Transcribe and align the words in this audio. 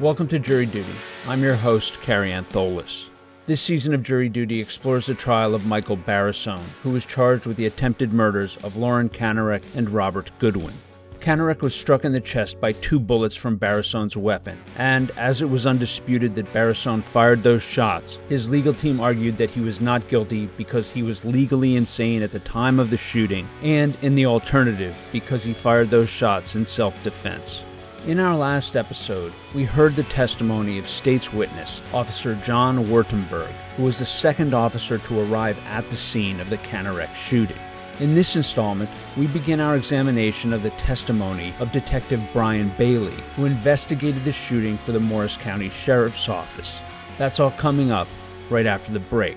Welcome 0.00 0.28
to 0.28 0.38
Jury 0.38 0.64
Duty. 0.64 0.94
I'm 1.26 1.42
your 1.42 1.56
host, 1.56 2.00
Carrie 2.00 2.30
Antholis. 2.30 3.10
This 3.44 3.60
season 3.60 3.92
of 3.92 4.02
Jury 4.02 4.30
Duty 4.30 4.58
explores 4.58 5.04
the 5.04 5.14
trial 5.14 5.54
of 5.54 5.66
Michael 5.66 5.98
Barrassone, 5.98 6.64
who 6.82 6.88
was 6.88 7.04
charged 7.04 7.44
with 7.44 7.58
the 7.58 7.66
attempted 7.66 8.10
murders 8.10 8.56
of 8.64 8.78
Lauren 8.78 9.10
Kanarek 9.10 9.62
and 9.74 9.90
Robert 9.90 10.30
Goodwin. 10.38 10.72
Kanarek 11.20 11.60
was 11.60 11.74
struck 11.74 12.06
in 12.06 12.12
the 12.12 12.20
chest 12.20 12.58
by 12.62 12.72
two 12.72 12.98
bullets 12.98 13.36
from 13.36 13.58
Barrassone's 13.58 14.16
weapon, 14.16 14.58
and 14.78 15.10
as 15.18 15.42
it 15.42 15.50
was 15.50 15.66
undisputed 15.66 16.34
that 16.34 16.50
Barrassone 16.54 17.04
fired 17.04 17.42
those 17.42 17.62
shots, 17.62 18.20
his 18.30 18.48
legal 18.48 18.72
team 18.72 19.00
argued 19.00 19.36
that 19.36 19.50
he 19.50 19.60
was 19.60 19.82
not 19.82 20.08
guilty 20.08 20.46
because 20.56 20.90
he 20.90 21.02
was 21.02 21.26
legally 21.26 21.76
insane 21.76 22.22
at 22.22 22.32
the 22.32 22.38
time 22.38 22.80
of 22.80 22.88
the 22.88 22.96
shooting, 22.96 23.46
and 23.60 23.98
in 24.00 24.14
the 24.14 24.24
alternative, 24.24 24.96
because 25.12 25.42
he 25.42 25.52
fired 25.52 25.90
those 25.90 26.08
shots 26.08 26.54
in 26.54 26.64
self 26.64 27.02
defense. 27.02 27.64
In 28.06 28.18
our 28.18 28.34
last 28.34 28.76
episode, 28.76 29.34
we 29.54 29.64
heard 29.64 29.94
the 29.94 30.04
testimony 30.04 30.78
of 30.78 30.88
state's 30.88 31.34
witness, 31.34 31.82
Officer 31.92 32.34
John 32.34 32.86
Wurtemberg, 32.86 33.52
who 33.76 33.82
was 33.82 33.98
the 33.98 34.06
second 34.06 34.54
officer 34.54 34.96
to 34.96 35.20
arrive 35.20 35.62
at 35.66 35.88
the 35.90 35.98
scene 35.98 36.40
of 36.40 36.48
the 36.48 36.56
Kanarek 36.56 37.14
shooting. 37.14 37.58
In 37.98 38.14
this 38.14 38.36
installment, 38.36 38.88
we 39.18 39.26
begin 39.26 39.60
our 39.60 39.76
examination 39.76 40.54
of 40.54 40.62
the 40.62 40.70
testimony 40.70 41.52
of 41.60 41.72
Detective 41.72 42.26
Brian 42.32 42.70
Bailey, 42.78 43.22
who 43.36 43.44
investigated 43.44 44.24
the 44.24 44.32
shooting 44.32 44.78
for 44.78 44.92
the 44.92 45.00
Morris 45.00 45.36
County 45.36 45.68
Sheriff's 45.68 46.30
Office. 46.30 46.80
That's 47.18 47.38
all 47.38 47.50
coming 47.50 47.90
up 47.90 48.08
right 48.48 48.64
after 48.64 48.92
the 48.92 49.00
break. 49.00 49.36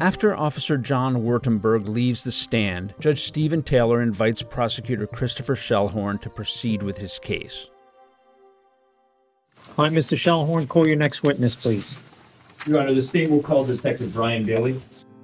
After 0.00 0.34
Officer 0.34 0.78
John 0.78 1.16
Wurtemberg 1.16 1.86
leaves 1.86 2.24
the 2.24 2.32
stand, 2.32 2.94
Judge 3.00 3.24
Stephen 3.24 3.62
Taylor 3.62 4.00
invites 4.00 4.40
prosecutor 4.40 5.06
Christopher 5.06 5.54
Shellhorn 5.54 6.18
to 6.22 6.30
proceed 6.30 6.82
with 6.82 6.96
his 6.96 7.18
case. 7.18 7.68
All 9.76 9.84
right, 9.84 9.92
Mr. 9.92 10.16
Shellhorn, 10.16 10.66
call 10.68 10.86
your 10.86 10.96
next 10.96 11.22
witness, 11.22 11.54
please. 11.54 11.98
Your 12.64 12.80
Honor, 12.80 12.94
the 12.94 13.02
state 13.02 13.28
will 13.28 13.42
call 13.42 13.66
Detective 13.66 14.14
Brian 14.14 14.44
Bailey. 14.44 14.80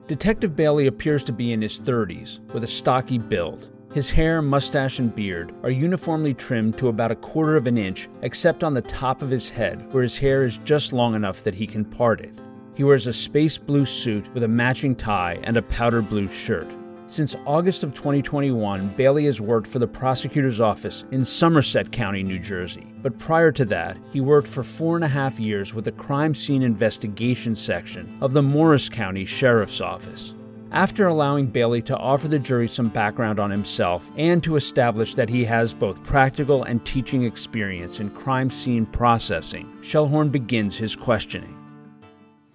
Detective 0.09 0.55
Bailey 0.55 0.89
appears 0.89 1.25
to 1.25 1.33
be 1.33 1.55
in 1.55 1.63
his 1.63 1.81
30s, 1.81 2.41
with 2.53 2.63
a 2.63 2.67
stocky 2.67 3.17
build. 3.17 3.71
His 3.95 4.11
hair, 4.11 4.43
mustache, 4.43 4.99
and 4.99 5.15
beard 5.15 5.55
are 5.63 5.71
uniformly 5.71 6.35
trimmed 6.35 6.77
to 6.77 6.89
about 6.89 7.11
a 7.11 7.17
quarter 7.17 7.57
of 7.57 7.67
an 7.67 7.79
inch, 7.79 8.11
except 8.21 8.63
on 8.63 8.75
the 8.75 8.83
top 8.83 9.23
of 9.23 9.31
his 9.31 9.49
head, 9.49 9.91
where 9.95 10.03
his 10.03 10.19
hair 10.19 10.45
is 10.45 10.59
just 10.65 10.93
long 10.93 11.15
enough 11.15 11.45
that 11.45 11.55
he 11.55 11.67
can 11.67 11.83
part 11.83 12.21
it. 12.21 12.39
He 12.77 12.85
wears 12.85 13.07
a 13.07 13.13
space 13.13 13.57
blue 13.57 13.87
suit 13.87 14.33
with 14.35 14.43
a 14.43 14.49
matching 14.49 14.95
tie 14.95 15.41
and 15.45 15.57
a 15.57 15.63
powder 15.63 16.03
blue 16.03 16.29
shirt. 16.29 16.69
Since 17.07 17.35
August 17.47 17.83
of 17.85 17.95
2021, 17.95 18.89
Bailey 18.97 19.25
has 19.25 19.41
worked 19.41 19.67
for 19.67 19.79
the 19.79 19.87
prosecutor's 19.87 20.61
office 20.61 21.05
in 21.11 21.25
Somerset 21.25 21.91
County, 21.91 22.23
New 22.23 22.39
Jersey. 22.39 22.93
But 23.01 23.19
prior 23.19 23.51
to 23.53 23.65
that, 23.67 23.97
he 24.13 24.21
worked 24.21 24.49
for 24.49 24.63
four 24.63 24.97
and 24.97 25.05
a 25.05 25.09
half 25.09 25.41
years 25.41 25.73
with 25.73 25.87
the 25.87 25.93
crime 25.93 26.35
scene 26.35 26.63
investigation 26.63 27.55
section 27.55 28.19
of 28.21 28.35
the 28.35 28.43
Morris 28.43 28.91
County 28.91 29.25
Sheriff's 29.25 29.81
Office. 29.81 30.35
After 30.73 31.07
allowing 31.07 31.47
Bailey 31.47 31.81
to 31.83 31.97
offer 31.97 32.29
the 32.29 32.41
jury 32.41 32.69
some 32.69 32.89
background 32.89 33.39
on 33.39 33.51
himself 33.51 34.11
and 34.17 34.43
to 34.43 34.57
establish 34.57 35.15
that 35.15 35.31
he 35.31 35.45
has 35.45 35.73
both 35.73 36.03
practical 36.03 36.65
and 36.65 36.85
teaching 36.85 37.23
experience 37.23 38.01
in 38.01 38.11
crime 38.11 38.51
scene 38.51 38.85
processing, 38.85 39.73
Shellhorn 39.81 40.31
begins 40.31 40.77
his 40.77 40.95
questioning. 40.95 41.57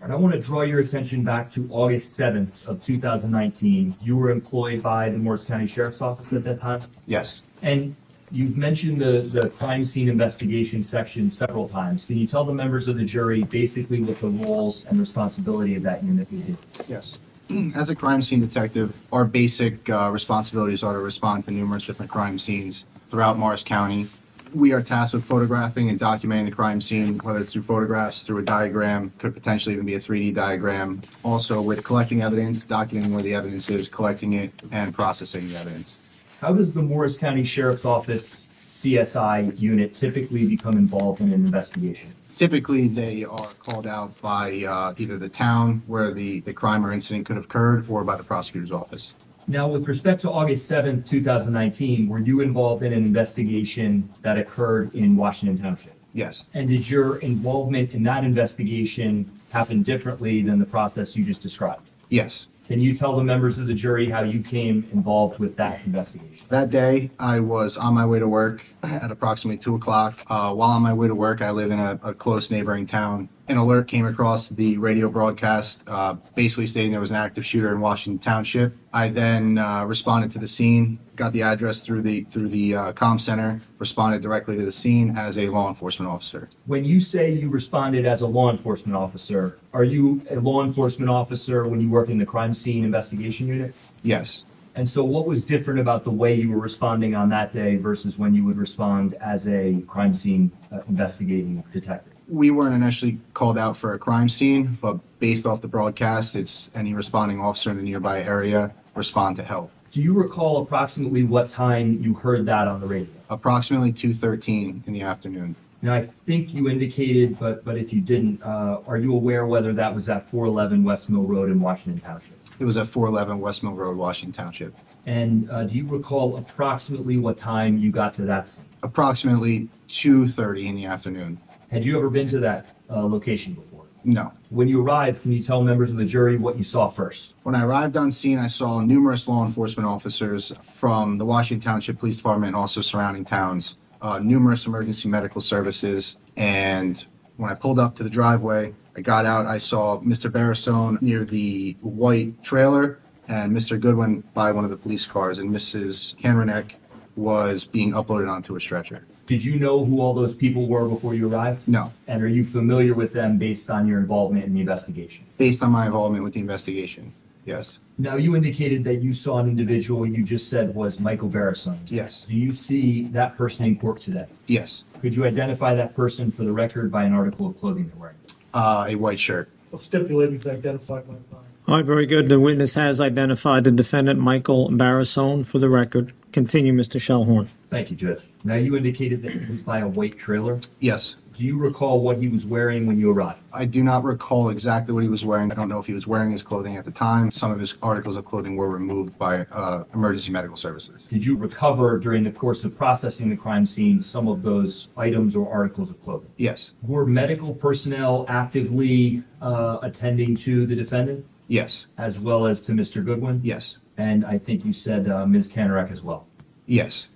And 0.01 0.11
I 0.11 0.15
want 0.15 0.33
to 0.33 0.41
draw 0.41 0.61
your 0.61 0.79
attention 0.79 1.23
back 1.23 1.51
to 1.51 1.67
August 1.71 2.19
7th 2.19 2.65
of 2.65 2.83
2019. 2.83 3.95
You 4.01 4.17
were 4.17 4.31
employed 4.31 4.81
by 4.81 5.09
the 5.09 5.19
Morris 5.19 5.45
County 5.45 5.67
Sheriff's 5.67 6.01
Office 6.01 6.33
at 6.33 6.43
that 6.45 6.59
time. 6.59 6.81
Yes. 7.05 7.43
And 7.61 7.95
you've 8.31 8.57
mentioned 8.57 8.97
the, 8.97 9.21
the 9.21 9.49
crime 9.51 9.85
scene 9.85 10.09
investigation 10.09 10.81
section 10.81 11.29
several 11.29 11.69
times. 11.69 12.05
Can 12.05 12.17
you 12.17 12.25
tell 12.25 12.43
the 12.43 12.53
members 12.53 12.87
of 12.87 12.97
the 12.97 13.05
jury 13.05 13.43
basically 13.43 14.01
what 14.01 14.19
the 14.19 14.29
roles 14.29 14.85
and 14.85 14.99
responsibility 14.99 15.75
of 15.75 15.83
that 15.83 16.03
unit 16.03 16.31
would 16.31 16.47
be? 16.47 16.57
Yes. 16.87 17.19
As 17.75 17.91
a 17.91 17.95
crime 17.95 18.23
scene 18.23 18.41
detective, 18.41 18.97
our 19.11 19.25
basic 19.25 19.87
uh, 19.87 20.09
responsibilities 20.11 20.81
are 20.81 20.93
to 20.93 20.99
respond 20.99 21.43
to 21.43 21.51
numerous 21.51 21.85
different 21.85 22.09
crime 22.09 22.39
scenes 22.39 22.85
throughout 23.09 23.37
Morris 23.37 23.63
County. 23.63 24.07
We 24.53 24.73
are 24.73 24.81
tasked 24.81 25.13
with 25.13 25.23
photographing 25.23 25.89
and 25.89 25.99
documenting 25.99 26.45
the 26.45 26.51
crime 26.51 26.81
scene, 26.81 27.19
whether 27.19 27.39
it's 27.39 27.53
through 27.53 27.61
photographs, 27.61 28.23
through 28.23 28.39
a 28.39 28.43
diagram, 28.43 29.13
could 29.17 29.33
potentially 29.33 29.73
even 29.73 29.85
be 29.85 29.95
a 29.95 29.99
3D 29.99 30.35
diagram. 30.35 31.01
Also, 31.23 31.61
with 31.61 31.83
collecting 31.85 32.21
evidence, 32.21 32.65
documenting 32.65 33.11
where 33.11 33.21
the 33.21 33.33
evidence 33.33 33.69
is, 33.69 33.87
collecting 33.87 34.33
it, 34.33 34.51
and 34.71 34.93
processing 34.93 35.47
the 35.47 35.57
evidence. 35.57 35.97
How 36.41 36.53
does 36.53 36.73
the 36.73 36.81
Morris 36.81 37.17
County 37.17 37.45
Sheriff's 37.45 37.85
Office 37.85 38.35
CSI 38.69 39.57
unit 39.57 39.93
typically 39.93 40.45
become 40.45 40.77
involved 40.77 41.21
in 41.21 41.27
an 41.27 41.45
investigation? 41.45 42.13
Typically, 42.35 42.87
they 42.87 43.23
are 43.23 43.49
called 43.59 43.87
out 43.87 44.19
by 44.21 44.63
uh, 44.67 44.93
either 44.97 45.17
the 45.17 45.29
town 45.29 45.81
where 45.87 46.11
the, 46.11 46.41
the 46.41 46.53
crime 46.53 46.85
or 46.85 46.91
incident 46.91 47.25
could 47.25 47.35
have 47.35 47.45
occurred 47.45 47.89
or 47.89 48.03
by 48.03 48.17
the 48.17 48.23
prosecutor's 48.23 48.71
office. 48.71 49.13
Now, 49.47 49.67
with 49.67 49.87
respect 49.87 50.21
to 50.21 50.31
August 50.31 50.71
7th, 50.71 51.07
2019, 51.07 52.07
were 52.07 52.19
you 52.19 52.41
involved 52.41 52.83
in 52.83 52.93
an 52.93 53.03
investigation 53.03 54.09
that 54.21 54.37
occurred 54.37 54.93
in 54.93 55.15
Washington 55.15 55.61
Township? 55.61 55.93
Yes. 56.13 56.45
And 56.53 56.67
did 56.67 56.89
your 56.89 57.17
involvement 57.17 57.93
in 57.93 58.03
that 58.03 58.23
investigation 58.23 59.31
happen 59.51 59.81
differently 59.81 60.41
than 60.41 60.59
the 60.59 60.65
process 60.65 61.15
you 61.15 61.25
just 61.25 61.41
described? 61.41 61.87
Yes. 62.09 62.47
Can 62.67 62.79
you 62.79 62.95
tell 62.95 63.17
the 63.17 63.23
members 63.23 63.57
of 63.57 63.67
the 63.67 63.73
jury 63.73 64.09
how 64.09 64.21
you 64.21 64.41
came 64.41 64.87
involved 64.93 65.39
with 65.39 65.57
that 65.57 65.83
investigation? 65.85 66.45
That 66.47 66.69
day, 66.69 67.11
I 67.19 67.41
was 67.41 67.75
on 67.75 67.93
my 67.93 68.05
way 68.05 68.19
to 68.19 68.29
work 68.29 68.63
at 68.83 69.11
approximately 69.11 69.57
two 69.57 69.75
o'clock. 69.75 70.19
Uh, 70.27 70.53
while 70.53 70.69
on 70.69 70.81
my 70.81 70.93
way 70.93 71.09
to 71.09 71.15
work, 71.15 71.41
I 71.41 71.51
live 71.51 71.71
in 71.71 71.79
a, 71.79 71.99
a 72.01 72.13
close 72.13 72.49
neighboring 72.49 72.85
town. 72.85 73.27
An 73.51 73.57
alert 73.57 73.89
came 73.89 74.05
across 74.05 74.47
the 74.47 74.77
radio 74.77 75.11
broadcast, 75.11 75.83
uh, 75.85 76.13
basically 76.35 76.67
stating 76.67 76.89
there 76.89 77.01
was 77.01 77.11
an 77.11 77.17
active 77.17 77.45
shooter 77.45 77.69
in 77.73 77.81
Washington 77.81 78.17
Township. 78.17 78.77
I 78.93 79.09
then 79.09 79.57
uh, 79.57 79.83
responded 79.83 80.31
to 80.31 80.39
the 80.39 80.47
scene, 80.47 80.99
got 81.17 81.33
the 81.33 81.41
address 81.41 81.81
through 81.81 82.03
the 82.03 82.21
through 82.21 82.47
the 82.47 82.73
uh, 82.73 82.93
comm 82.93 83.19
center, 83.19 83.59
responded 83.77 84.21
directly 84.21 84.55
to 84.55 84.63
the 84.63 84.71
scene 84.71 85.17
as 85.17 85.37
a 85.37 85.49
law 85.49 85.67
enforcement 85.67 86.09
officer. 86.09 86.47
When 86.65 86.85
you 86.85 87.01
say 87.01 87.33
you 87.33 87.49
responded 87.49 88.05
as 88.05 88.21
a 88.21 88.27
law 88.27 88.51
enforcement 88.51 88.95
officer, 88.95 89.59
are 89.73 89.83
you 89.83 90.25
a 90.29 90.39
law 90.39 90.63
enforcement 90.63 91.11
officer 91.11 91.67
when 91.67 91.81
you 91.81 91.89
work 91.89 92.07
in 92.07 92.19
the 92.19 92.25
crime 92.25 92.53
scene 92.53 92.85
investigation 92.85 93.47
unit? 93.47 93.75
Yes. 94.01 94.45
And 94.75 94.89
so, 94.89 95.03
what 95.03 95.27
was 95.27 95.43
different 95.43 95.81
about 95.81 96.05
the 96.05 96.11
way 96.11 96.33
you 96.35 96.51
were 96.51 96.59
responding 96.59 97.15
on 97.15 97.27
that 97.29 97.51
day 97.51 97.75
versus 97.75 98.17
when 98.17 98.33
you 98.33 98.45
would 98.45 98.57
respond 98.57 99.15
as 99.15 99.49
a 99.49 99.81
crime 99.87 100.15
scene 100.15 100.53
uh, 100.71 100.79
investigating 100.87 101.65
detective? 101.73 102.10
We 102.31 102.49
weren't 102.49 102.73
initially 102.73 103.19
called 103.33 103.57
out 103.57 103.75
for 103.75 103.93
a 103.93 103.99
crime 103.99 104.29
scene, 104.29 104.77
but 104.81 104.97
based 105.19 105.45
off 105.45 105.59
the 105.59 105.67
broadcast, 105.67 106.37
it's 106.37 106.69
any 106.73 106.93
responding 106.93 107.41
officer 107.41 107.71
in 107.71 107.77
the 107.77 107.83
nearby 107.83 108.23
area 108.23 108.73
respond 108.95 109.35
to 109.35 109.43
help. 109.43 109.69
Do 109.91 110.01
you 110.01 110.13
recall 110.13 110.61
approximately 110.61 111.25
what 111.25 111.49
time 111.49 112.01
you 112.01 112.13
heard 112.13 112.45
that 112.45 112.69
on 112.69 112.79
the 112.79 112.87
radio? 112.87 113.09
Approximately 113.29 113.91
2:13 113.91 114.81
in 114.87 114.93
the 114.93 115.01
afternoon. 115.01 115.57
Now, 115.81 115.93
I 115.93 116.07
think 116.25 116.53
you 116.53 116.69
indicated, 116.69 117.37
but 117.37 117.65
but 117.65 117.77
if 117.77 117.91
you 117.91 117.99
didn't, 117.99 118.41
uh, 118.43 118.79
are 118.87 118.97
you 118.97 119.13
aware 119.13 119.45
whether 119.45 119.73
that 119.73 119.93
was 119.93 120.07
at 120.07 120.29
411 120.29 120.85
West 120.85 121.09
Mill 121.09 121.23
Road 121.23 121.51
in 121.51 121.59
Washington 121.59 121.99
Township? 121.99 122.37
It 122.59 122.63
was 122.63 122.77
at 122.77 122.87
411 122.87 123.41
West 123.41 123.61
Mill 123.61 123.73
Road, 123.73 123.97
Washington 123.97 124.31
Township. 124.31 124.73
And 125.05 125.49
uh, 125.51 125.65
do 125.65 125.75
you 125.75 125.85
recall 125.85 126.37
approximately 126.37 127.17
what 127.17 127.37
time 127.37 127.77
you 127.77 127.91
got 127.91 128.13
to 128.13 128.21
that 128.21 128.47
scene? 128.47 128.65
Approximately 128.83 129.67
2:30 129.89 130.67
in 130.69 130.75
the 130.75 130.85
afternoon. 130.85 131.37
Had 131.71 131.85
you 131.85 131.97
ever 131.97 132.09
been 132.09 132.27
to 132.27 132.39
that 132.39 132.75
uh, 132.89 133.05
location 133.05 133.53
before? 133.53 133.85
No. 134.03 134.33
When 134.49 134.67
you 134.67 134.81
arrived, 134.81 135.21
can 135.21 135.31
you 135.31 135.41
tell 135.41 135.63
members 135.63 135.89
of 135.89 135.95
the 135.95 136.05
jury 136.05 136.35
what 136.35 136.57
you 136.57 136.65
saw 136.65 136.89
first? 136.89 137.35
When 137.43 137.55
I 137.55 137.63
arrived 137.63 137.95
on 137.95 138.11
scene, 138.11 138.39
I 138.39 138.47
saw 138.47 138.81
numerous 138.81 139.25
law 139.25 139.45
enforcement 139.45 139.87
officers 139.87 140.51
from 140.73 141.17
the 141.17 141.23
Washington 141.23 141.63
Township 141.63 141.99
Police 141.99 142.17
Department 142.17 142.49
and 142.49 142.55
also 142.57 142.81
surrounding 142.81 143.23
towns, 143.23 143.77
uh, 144.01 144.19
numerous 144.19 144.65
emergency 144.65 145.07
medical 145.07 145.39
services, 145.39 146.17
and 146.35 147.05
When 147.37 147.49
I 147.49 147.55
pulled 147.55 147.79
up 147.79 147.95
to 147.95 148.03
the 148.03 148.09
driveway, 148.09 148.75
I 148.95 149.01
got 149.01 149.25
out, 149.25 149.45
I 149.45 149.57
saw 149.57 149.99
Mr. 150.01 150.29
Barrassone 150.29 151.01
near 151.01 151.23
the 151.23 151.77
white 151.81 152.43
trailer 152.43 152.99
and 153.27 153.55
Mr. 153.55 153.79
Goodwin 153.79 154.23
by 154.33 154.51
one 154.51 154.63
of 154.63 154.69
the 154.69 154.77
police 154.77 155.07
cars, 155.07 155.39
and 155.39 155.49
Mrs. 155.49 156.15
Canrenek 156.17 156.75
was 157.15 157.65
being 157.65 157.93
uploaded 157.93 158.29
onto 158.29 158.55
a 158.55 158.61
stretcher. 158.61 159.07
Did 159.31 159.45
you 159.45 159.57
know 159.57 159.85
who 159.85 160.01
all 160.01 160.13
those 160.13 160.35
people 160.35 160.67
were 160.67 160.85
before 160.89 161.13
you 161.15 161.29
arrived? 161.29 161.65
No, 161.65 161.93
And 162.05 162.21
are 162.21 162.27
you 162.27 162.43
familiar 162.43 162.93
with 162.93 163.13
them 163.13 163.37
based 163.37 163.69
on 163.69 163.87
your 163.87 163.97
involvement 163.97 164.43
in 164.43 164.53
the 164.53 164.59
investigation? 164.59 165.23
based 165.37 165.63
on 165.63 165.71
my 165.71 165.85
involvement 165.85 166.21
with 166.25 166.33
the 166.33 166.41
investigation, 166.41 167.13
yes. 167.45 167.77
Now, 167.97 168.17
you 168.17 168.35
indicated 168.35 168.83
that 168.83 168.95
you 168.95 169.13
saw 169.13 169.37
an 169.37 169.47
individual 169.47 170.05
you 170.05 170.21
just 170.25 170.49
said 170.49 170.75
was 170.75 170.99
Michael 170.99 171.29
Barrison. 171.29 171.77
Yes. 171.85 172.25
Do 172.27 172.35
you 172.35 172.53
see 172.53 173.03
that 173.13 173.37
person 173.37 173.65
in 173.67 173.77
court 173.79 174.01
today? 174.01 174.25
Yes, 174.47 174.83
Could 175.01 175.15
you 175.15 175.23
identify 175.23 175.75
that 175.75 175.95
person 175.95 176.29
for 176.29 176.43
the 176.43 176.51
record 176.51 176.91
by 176.91 177.05
an 177.05 177.13
article 177.13 177.47
of 177.47 177.57
clothing 177.57 177.87
they're 177.87 178.01
wearing? 178.01 178.17
uh, 178.53 178.85
a 178.89 178.95
white 178.95 179.19
shirt. 179.21 179.47
Stipulated 179.77 180.41
to 180.41 180.51
identify 180.51 180.95
my 181.07 181.15
body. 181.31 181.47
All 181.71 181.77
right, 181.77 181.85
very 181.85 182.05
good. 182.05 182.27
The 182.27 182.37
witness 182.37 182.73
has 182.73 182.99
identified 182.99 183.63
the 183.63 183.71
defendant, 183.71 184.19
Michael 184.19 184.67
Barrassone, 184.71 185.45
for 185.45 185.57
the 185.57 185.69
record. 185.69 186.11
Continue, 186.33 186.73
Mr. 186.73 186.99
Shellhorn. 186.99 187.47
Thank 187.69 187.89
you, 187.89 187.95
Judge. 187.95 188.23
Now, 188.43 188.55
you 188.55 188.75
indicated 188.75 189.21
that 189.21 189.31
he 189.31 189.49
was 189.49 189.61
by 189.61 189.79
a 189.79 189.87
white 189.87 190.19
trailer. 190.19 190.59
Yes. 190.81 191.15
Do 191.33 191.45
you 191.45 191.57
recall 191.57 192.01
what 192.01 192.17
he 192.17 192.27
was 192.27 192.45
wearing 192.45 192.87
when 192.87 192.99
you 192.99 193.09
arrived? 193.09 193.39
I 193.53 193.63
do 193.63 193.83
not 193.83 194.03
recall 194.03 194.49
exactly 194.49 194.93
what 194.93 195.01
he 195.01 195.07
was 195.07 195.23
wearing. 195.23 195.49
I 195.49 195.55
don't 195.55 195.69
know 195.69 195.79
if 195.79 195.85
he 195.85 195.93
was 195.93 196.05
wearing 196.05 196.31
his 196.31 196.43
clothing 196.43 196.75
at 196.75 196.83
the 196.83 196.91
time. 196.91 197.31
Some 197.31 197.51
of 197.51 197.59
his 197.61 197.77
articles 197.81 198.17
of 198.17 198.25
clothing 198.25 198.57
were 198.57 198.69
removed 198.69 199.17
by 199.17 199.45
uh, 199.53 199.85
emergency 199.93 200.29
medical 200.29 200.57
services. 200.57 201.05
Did 201.05 201.23
you 201.23 201.37
recover 201.37 201.97
during 201.99 202.25
the 202.25 202.31
course 202.31 202.65
of 202.65 202.77
processing 202.77 203.29
the 203.29 203.37
crime 203.37 203.65
scene 203.65 204.01
some 204.01 204.27
of 204.27 204.43
those 204.43 204.89
items 204.97 205.37
or 205.37 205.49
articles 205.49 205.89
of 205.89 206.01
clothing? 206.01 206.31
Yes, 206.35 206.73
Were 206.81 207.05
medical 207.05 207.55
personnel 207.55 208.25
actively 208.27 209.23
uh, 209.41 209.77
attending 209.81 210.35
to 210.35 210.65
the 210.65 210.75
defendant 210.75 211.25
yes, 211.47 211.87
as 211.97 212.19
well 212.19 212.45
as 212.45 212.63
to 212.63 212.71
Mr. 212.73 213.03
Goodwin? 213.03 213.41
yes, 213.43 213.77
And 213.97 214.23
I 214.25 214.37
think 214.37 214.65
you 214.65 214.73
said 214.73 215.09
uh, 215.09 215.25
Ms. 215.25 215.49
Kanarek 215.49 215.91
as 215.91 216.01
well. 216.03 216.25
yes. 216.65 217.07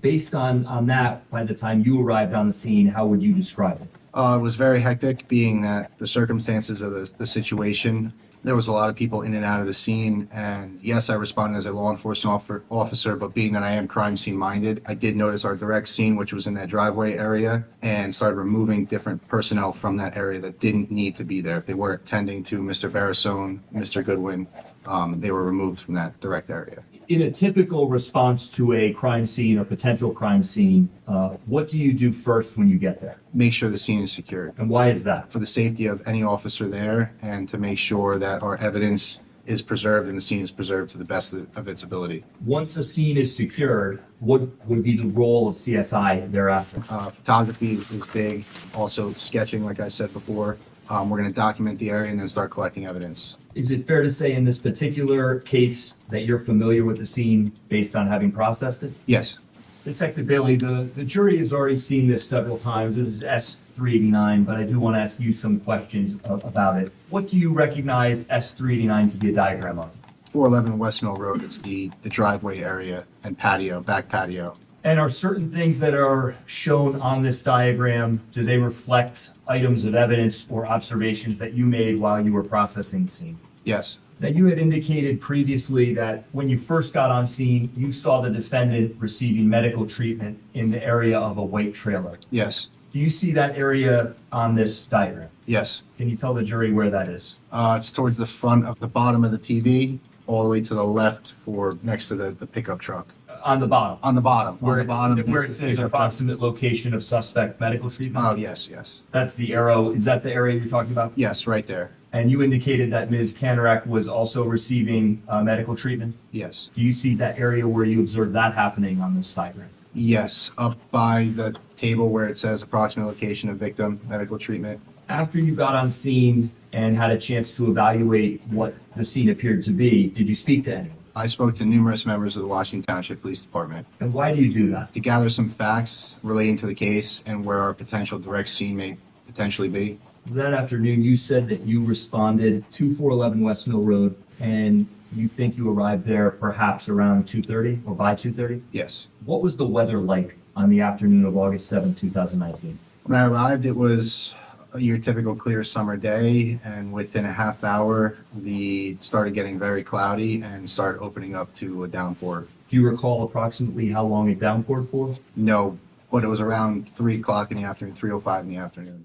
Based 0.00 0.34
on, 0.34 0.64
on 0.66 0.86
that, 0.86 1.28
by 1.30 1.44
the 1.44 1.54
time 1.54 1.80
you 1.80 2.00
arrived 2.00 2.34
on 2.34 2.46
the 2.48 2.52
scene, 2.52 2.88
how 2.88 3.06
would 3.06 3.22
you 3.22 3.32
describe 3.32 3.80
it? 3.80 3.88
Uh, 4.14 4.36
it 4.38 4.42
was 4.42 4.56
very 4.56 4.80
hectic, 4.80 5.26
being 5.28 5.60
that 5.62 5.96
the 5.98 6.06
circumstances 6.08 6.82
of 6.82 6.92
the, 6.92 7.12
the 7.18 7.26
situation. 7.26 8.12
There 8.44 8.56
was 8.56 8.66
a 8.66 8.72
lot 8.72 8.90
of 8.90 8.96
people 8.96 9.22
in 9.22 9.34
and 9.34 9.44
out 9.44 9.60
of 9.60 9.66
the 9.66 9.74
scene, 9.74 10.28
and 10.32 10.80
yes, 10.82 11.08
I 11.08 11.14
responded 11.14 11.58
as 11.58 11.66
a 11.66 11.72
law 11.72 11.92
enforcement 11.92 12.64
officer. 12.70 13.14
But 13.14 13.34
being 13.34 13.52
that 13.52 13.62
I 13.62 13.70
am 13.70 13.86
crime 13.86 14.16
scene 14.16 14.36
minded, 14.36 14.82
I 14.84 14.94
did 14.94 15.14
notice 15.14 15.44
our 15.44 15.54
direct 15.54 15.88
scene, 15.88 16.16
which 16.16 16.32
was 16.32 16.48
in 16.48 16.54
that 16.54 16.68
driveway 16.68 17.14
area, 17.14 17.64
and 17.82 18.12
started 18.12 18.36
removing 18.36 18.84
different 18.84 19.26
personnel 19.28 19.70
from 19.70 19.96
that 19.98 20.16
area 20.16 20.40
that 20.40 20.58
didn't 20.58 20.90
need 20.90 21.14
to 21.16 21.24
be 21.24 21.40
there. 21.40 21.56
If 21.56 21.66
they 21.66 21.74
weren't 21.74 22.04
tending 22.04 22.42
to 22.44 22.60
Mr. 22.60 22.90
Barrassone, 22.90 23.60
Mr. 23.72 24.04
Goodwin, 24.04 24.48
um, 24.86 25.20
they 25.20 25.30
were 25.30 25.44
removed 25.44 25.78
from 25.78 25.94
that 25.94 26.18
direct 26.18 26.50
area. 26.50 26.82
In 27.12 27.20
a 27.20 27.30
typical 27.30 27.90
response 27.90 28.48
to 28.52 28.72
a 28.72 28.90
crime 28.94 29.26
scene 29.26 29.58
or 29.58 29.66
potential 29.66 30.12
crime 30.12 30.42
scene, 30.42 30.88
uh, 31.06 31.36
what 31.44 31.68
do 31.68 31.76
you 31.76 31.92
do 31.92 32.10
first 32.10 32.56
when 32.56 32.70
you 32.70 32.78
get 32.78 33.02
there? 33.02 33.20
Make 33.34 33.52
sure 33.52 33.68
the 33.68 33.76
scene 33.76 34.00
is 34.00 34.10
secured. 34.10 34.54
And 34.56 34.70
why 34.70 34.88
is 34.88 35.04
that? 35.04 35.30
for 35.30 35.38
the 35.38 35.44
safety 35.44 35.84
of 35.84 36.02
any 36.08 36.22
officer 36.22 36.66
there 36.70 37.14
and 37.20 37.46
to 37.50 37.58
make 37.58 37.76
sure 37.76 38.18
that 38.18 38.42
our 38.42 38.56
evidence 38.56 39.20
is 39.44 39.60
preserved 39.60 40.08
and 40.08 40.16
the 40.16 40.22
scene 40.22 40.40
is 40.40 40.50
preserved 40.50 40.88
to 40.92 40.96
the 40.96 41.04
best 41.04 41.34
of 41.34 41.54
of 41.54 41.68
its 41.68 41.82
ability. 41.82 42.24
Once 42.46 42.78
a 42.78 42.84
scene 42.84 43.18
is 43.18 43.36
secured, 43.36 44.02
what 44.20 44.40
would 44.66 44.82
be 44.82 44.96
the 44.96 45.08
role 45.08 45.48
of 45.48 45.54
CSI 45.54 46.30
thereafter? 46.32 46.80
Uh, 46.88 47.10
photography 47.10 47.72
is 47.74 48.06
big, 48.14 48.42
also 48.74 49.12
sketching, 49.12 49.66
like 49.66 49.80
I 49.80 49.88
said 49.88 50.10
before. 50.14 50.56
Um, 50.90 51.08
we're 51.10 51.18
going 51.18 51.30
to 51.30 51.34
document 51.34 51.78
the 51.78 51.90
area 51.90 52.10
and 52.10 52.18
then 52.20 52.28
start 52.28 52.50
collecting 52.50 52.86
evidence. 52.86 53.36
Is 53.54 53.70
it 53.70 53.86
fair 53.86 54.02
to 54.02 54.10
say 54.10 54.32
in 54.32 54.44
this 54.44 54.58
particular 54.58 55.40
case 55.40 55.94
that 56.10 56.22
you're 56.24 56.38
familiar 56.38 56.84
with 56.84 56.98
the 56.98 57.06
scene 57.06 57.52
based 57.68 57.94
on 57.96 58.06
having 58.06 58.32
processed 58.32 58.82
it? 58.82 58.92
Yes, 59.06 59.38
Detective 59.84 60.26
Bailey, 60.26 60.56
the, 60.56 60.88
the 60.94 61.04
jury 61.04 61.38
has 61.38 61.52
already 61.52 61.76
seen 61.76 62.06
this 62.06 62.26
several 62.26 62.56
times. 62.56 62.96
This 62.96 63.08
is 63.08 63.22
S 63.24 63.56
three 63.74 63.94
eighty-nine, 63.96 64.44
but 64.44 64.56
I 64.56 64.62
do 64.64 64.78
want 64.78 64.94
to 64.96 65.00
ask 65.00 65.18
you 65.18 65.32
some 65.32 65.58
questions 65.60 66.16
a- 66.24 66.34
about 66.34 66.80
it. 66.80 66.92
What 67.10 67.26
do 67.26 67.38
you 67.38 67.52
recognize 67.52 68.26
S 68.30 68.52
three 68.52 68.74
eighty-nine 68.74 69.10
to 69.10 69.16
be 69.16 69.30
a 69.30 69.34
diagram 69.34 69.78
of? 69.80 69.90
411 70.30 70.78
West 70.78 71.02
Mill 71.02 71.14
Road, 71.16 71.42
it's 71.42 71.58
the, 71.58 71.90
the 72.02 72.08
driveway 72.08 72.60
area 72.60 73.04
and 73.24 73.36
patio, 73.36 73.82
back 73.82 74.08
patio. 74.08 74.56
And 74.82 74.98
are 74.98 75.10
certain 75.10 75.50
things 75.50 75.78
that 75.80 75.94
are 75.94 76.36
shown 76.46 76.98
on 77.02 77.20
this 77.20 77.42
diagram, 77.42 78.22
do 78.32 78.42
they 78.42 78.56
reflect 78.56 79.31
items 79.52 79.84
of 79.84 79.94
evidence 79.94 80.46
or 80.50 80.66
observations 80.66 81.38
that 81.38 81.52
you 81.52 81.66
made 81.66 81.98
while 81.98 82.18
you 82.24 82.32
were 82.32 82.42
processing 82.42 83.04
the 83.04 83.10
scene? 83.10 83.38
Yes, 83.64 83.98
Now, 84.20 84.28
you 84.28 84.46
had 84.46 84.58
indicated 84.58 85.20
previously 85.20 85.94
that 85.94 86.24
when 86.32 86.48
you 86.48 86.56
first 86.58 86.94
got 86.94 87.10
on 87.10 87.26
scene, 87.26 87.70
you 87.76 87.90
saw 87.92 88.20
the 88.20 88.30
defendant 88.30 88.94
receiving 88.98 89.48
medical 89.48 89.84
treatment 89.86 90.34
in 90.54 90.70
the 90.70 90.82
area 90.94 91.18
of 91.18 91.36
a 91.38 91.46
white 91.54 91.74
trailer. 91.74 92.18
yes, 92.30 92.68
Do 92.92 92.98
you 92.98 93.10
see 93.10 93.30
that 93.32 93.56
area 93.66 94.14
on 94.32 94.54
this 94.54 94.72
diagram? 94.84 95.28
yes. 95.46 95.82
Can 95.98 96.08
you 96.08 96.16
tell 96.16 96.34
the 96.34 96.42
jury 96.52 96.72
where 96.72 96.90
that 96.90 97.08
is? 97.08 97.36
Uh, 97.52 97.74
it's 97.78 97.92
towards 97.92 98.16
the 98.16 98.26
front 98.26 98.62
of 98.66 98.78
the 98.80 98.88
bottom 99.00 99.20
of 99.24 99.30
the 99.36 99.38
TV, 99.38 99.98
all 100.26 100.42
the 100.44 100.48
way 100.54 100.60
to 100.60 100.74
the 100.74 100.84
left 101.02 101.34
for 101.44 101.76
next 101.82 102.08
to 102.08 102.14
the, 102.20 102.28
the 102.42 102.46
pickup 102.46 102.80
truck. 102.80 103.06
On 103.44 103.60
the 103.60 103.66
bottom? 103.66 103.98
On 104.02 104.14
the 104.14 104.20
bottom, 104.20 104.54
on 104.54 104.58
Where 104.60 104.76
the 104.76 104.84
bottom. 104.84 105.16
Where 105.30 105.42
it 105.42 105.48
next 105.48 105.58
to 105.58 105.66
the 105.66 105.74
says 105.74 105.78
approximate 105.78 106.40
location 106.40 106.94
of 106.94 107.02
suspect 107.02 107.60
medical 107.60 107.90
treatment? 107.90 108.24
Oh, 108.24 108.34
yes, 108.36 108.68
yes. 108.70 109.02
That's 109.10 109.34
the 109.34 109.52
arrow, 109.52 109.90
is 109.90 110.04
that 110.04 110.22
the 110.22 110.32
area 110.32 110.58
you're 110.58 110.68
talking 110.68 110.92
about? 110.92 111.12
Yes, 111.16 111.46
right 111.46 111.66
there. 111.66 111.90
And 112.12 112.30
you 112.30 112.42
indicated 112.42 112.92
that 112.92 113.10
Ms. 113.10 113.34
Kanarek 113.34 113.86
was 113.86 114.06
also 114.06 114.44
receiving 114.44 115.22
uh, 115.28 115.42
medical 115.42 115.74
treatment? 115.74 116.14
Yes. 116.30 116.70
Do 116.74 116.82
you 116.82 116.92
see 116.92 117.14
that 117.16 117.38
area 117.38 117.66
where 117.66 117.84
you 117.84 118.00
observed 118.00 118.34
that 118.34 118.54
happening 118.54 119.00
on 119.00 119.16
this 119.16 119.32
diagram? 119.32 119.70
Yes, 119.94 120.50
up 120.56 120.78
by 120.90 121.30
the 121.34 121.56
table 121.76 122.10
where 122.10 122.26
it 122.26 122.38
says 122.38 122.62
approximate 122.62 123.06
location 123.06 123.48
of 123.48 123.56
victim, 123.56 124.00
medical 124.08 124.38
treatment. 124.38 124.80
After 125.08 125.38
you 125.38 125.54
got 125.54 125.74
on 125.74 125.90
scene 125.90 126.50
and 126.72 126.96
had 126.96 127.10
a 127.10 127.18
chance 127.18 127.56
to 127.56 127.70
evaluate 127.70 128.40
what 128.48 128.74
the 128.96 129.04
scene 129.04 129.28
appeared 129.30 129.62
to 129.64 129.70
be, 129.70 130.08
did 130.08 130.28
you 130.28 130.34
speak 130.34 130.64
to 130.64 130.74
anyone? 130.74 130.98
I 131.14 131.26
spoke 131.26 131.54
to 131.56 131.64
numerous 131.66 132.06
members 132.06 132.36
of 132.36 132.42
the 132.42 132.48
Washington 132.48 132.82
Township 132.94 133.20
Police 133.20 133.42
Department 133.42 133.86
And 134.00 134.14
why 134.14 134.34
do 134.34 134.40
you 134.42 134.52
do 134.52 134.70
that? 134.70 134.92
to 134.94 135.00
gather 135.00 135.28
some 135.28 135.48
facts 135.50 136.16
relating 136.22 136.56
to 136.58 136.66
the 136.66 136.74
case 136.74 137.22
and 137.26 137.44
where 137.44 137.58
our 137.58 137.74
potential 137.74 138.18
direct 138.18 138.48
scene 138.48 138.76
may 138.76 138.96
potentially 139.26 139.68
be. 139.68 139.98
That 140.26 140.54
afternoon, 140.54 141.02
you 141.02 141.16
said 141.16 141.48
that 141.48 141.62
you 141.62 141.82
responded 141.84 142.64
to 142.72 142.94
411 142.94 143.40
West 143.42 143.68
Mill 143.68 143.82
Road 143.82 144.14
and 144.40 144.86
you 145.14 145.28
think 145.28 145.56
you 145.58 145.68
arrived 145.70 146.06
there 146.06 146.30
perhaps 146.30 146.88
around 146.88 147.26
2:30 147.26 147.80
or 147.84 147.94
by 147.94 148.14
2:30? 148.14 148.62
Yes. 148.72 149.08
What 149.26 149.42
was 149.42 149.56
the 149.56 149.66
weather 149.66 149.98
like 149.98 150.36
on 150.56 150.70
the 150.70 150.80
afternoon 150.80 151.24
of 151.26 151.36
August 151.36 151.68
7, 151.68 151.94
2019? 151.94 152.78
When 153.04 153.18
I 153.18 153.26
arrived, 153.26 153.66
it 153.66 153.76
was 153.76 154.34
your 154.76 154.98
typical 154.98 155.34
clear 155.34 155.62
summer 155.64 155.96
day, 155.96 156.58
and 156.64 156.92
within 156.92 157.24
a 157.24 157.32
half 157.32 157.64
hour, 157.64 158.16
the 158.34 158.96
started 159.00 159.34
getting 159.34 159.58
very 159.58 159.82
cloudy 159.82 160.42
and 160.42 160.68
started 160.68 161.00
opening 161.00 161.34
up 161.34 161.52
to 161.54 161.84
a 161.84 161.88
downpour. 161.88 162.46
Do 162.68 162.76
you 162.76 162.88
recall 162.88 163.22
approximately 163.22 163.90
how 163.90 164.04
long 164.04 164.30
it 164.30 164.38
downpoured 164.38 164.88
for? 164.88 165.16
No, 165.36 165.78
but 166.10 166.24
it 166.24 166.28
was 166.28 166.40
around 166.40 166.88
three 166.88 167.18
o'clock 167.18 167.50
in 167.50 167.58
the 167.58 167.64
afternoon, 167.64 167.94
three 167.94 168.10
o 168.10 168.18
five 168.18 168.44
in 168.44 168.50
the 168.50 168.56
afternoon. 168.56 169.04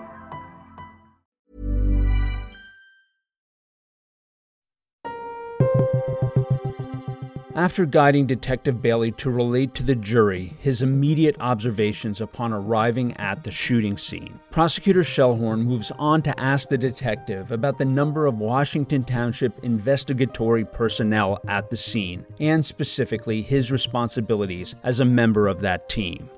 After 7.55 7.85
guiding 7.85 8.27
Detective 8.27 8.81
Bailey 8.81 9.11
to 9.13 9.29
relate 9.29 9.75
to 9.75 9.83
the 9.83 9.95
jury 9.95 10.53
his 10.59 10.81
immediate 10.81 11.35
observations 11.41 12.21
upon 12.21 12.53
arriving 12.53 13.15
at 13.17 13.43
the 13.43 13.51
shooting 13.51 13.97
scene, 13.97 14.39
Prosecutor 14.51 15.01
Shellhorn 15.01 15.65
moves 15.65 15.91
on 15.99 16.21
to 16.21 16.39
ask 16.39 16.69
the 16.69 16.77
detective 16.77 17.51
about 17.51 17.77
the 17.77 17.85
number 17.85 18.25
of 18.25 18.37
Washington 18.37 19.03
Township 19.03 19.61
investigatory 19.63 20.63
personnel 20.63 21.41
at 21.47 21.69
the 21.69 21.75
scene, 21.75 22.25
and 22.39 22.63
specifically 22.63 23.41
his 23.41 23.69
responsibilities 23.71 24.75
as 24.83 25.01
a 25.01 25.05
member 25.05 25.47
of 25.47 25.59
that 25.59 25.89
team. 25.89 26.29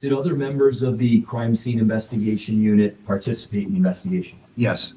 Did 0.00 0.12
other 0.12 0.34
members 0.34 0.82
of 0.82 0.98
the 0.98 1.20
crime 1.22 1.54
scene 1.54 1.78
investigation 1.78 2.60
unit 2.60 3.04
participate 3.06 3.66
in 3.66 3.72
the 3.72 3.76
investigation? 3.76 4.38
Yes, 4.56 4.92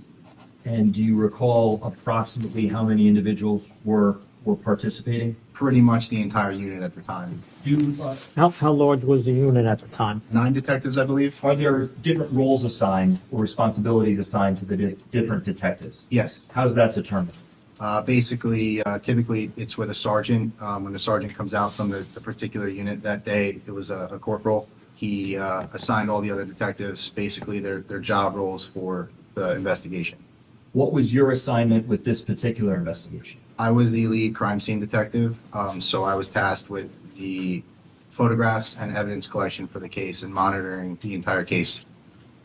And 0.65 0.93
do 0.93 1.03
you 1.03 1.15
recall 1.15 1.79
approximately 1.83 2.67
how 2.67 2.83
many 2.83 3.07
individuals 3.07 3.73
were, 3.85 4.17
were 4.45 4.55
participating? 4.55 5.35
pretty 5.59 5.81
much 5.81 6.07
the 6.07 6.21
entire 6.21 6.53
unit 6.53 6.81
at 6.81 6.95
the 6.95 7.01
time. 7.01 7.43
Do, 7.65 7.93
uh, 8.01 8.15
How, 8.37 8.49
how 8.49 8.71
large 8.71 9.03
was 9.03 9.25
the 9.25 9.33
unit 9.33 9.65
at 9.65 9.79
the 9.79 9.89
time? 9.89 10.21
Nine 10.31 10.53
detectives, 10.53 10.97
I 10.97 11.03
believe? 11.03 11.43
are 11.43 11.53
there 11.53 11.87
different 12.01 12.31
roles 12.31 12.63
assigned 12.63 13.19
or 13.29 13.41
responsibilities 13.41 14.19
assigned 14.19 14.57
to 14.59 14.65
the 14.65 14.77
di- 14.77 14.95
different 15.11 15.43
detectives? 15.43 16.05
Yes. 16.09 16.43
How's 16.51 16.75
that 16.75 16.95
determined? 16.95 17.33
Uh, 17.77 18.01
basically, 18.01 18.81
uh, 18.83 18.99
typically 18.99 19.51
it's 19.57 19.77
with 19.77 19.89
a 19.89 19.93
sergeant. 19.93 20.53
Um, 20.61 20.85
when 20.85 20.93
the 20.93 20.99
sergeant 20.99 21.35
comes 21.35 21.53
out 21.53 21.73
from 21.73 21.89
the, 21.89 22.05
the 22.13 22.21
particular 22.21 22.69
unit 22.69 23.03
that 23.03 23.25
day, 23.25 23.59
it 23.67 23.71
was 23.71 23.89
a, 23.89 24.07
a 24.13 24.17
corporal. 24.17 24.69
He 24.95 25.35
uh, 25.35 25.67
assigned 25.73 26.09
all 26.09 26.21
the 26.21 26.31
other 26.31 26.45
detectives 26.45 27.09
basically 27.09 27.59
their, 27.59 27.81
their 27.81 27.99
job 27.99 28.35
roles 28.35 28.65
for 28.65 29.09
the 29.33 29.51
investigation. 29.57 30.19
What 30.71 30.93
was 30.93 31.13
your 31.13 31.31
assignment 31.31 31.85
with 31.85 32.05
this 32.05 32.21
particular 32.21 32.75
investigation? 32.75 33.41
I 33.59 33.71
was 33.71 33.91
the 33.91 34.07
lead 34.07 34.35
crime 34.35 34.61
scene 34.61 34.79
detective, 34.79 35.37
um, 35.51 35.81
so 35.81 36.05
I 36.05 36.15
was 36.15 36.29
tasked 36.29 36.69
with 36.69 36.97
the 37.17 37.61
photographs 38.09 38.77
and 38.79 38.95
evidence 38.95 39.27
collection 39.27 39.67
for 39.67 39.79
the 39.79 39.89
case 39.89 40.23
and 40.23 40.33
monitoring 40.33 40.97
the 41.01 41.13
entire 41.13 41.43
case. 41.43 41.83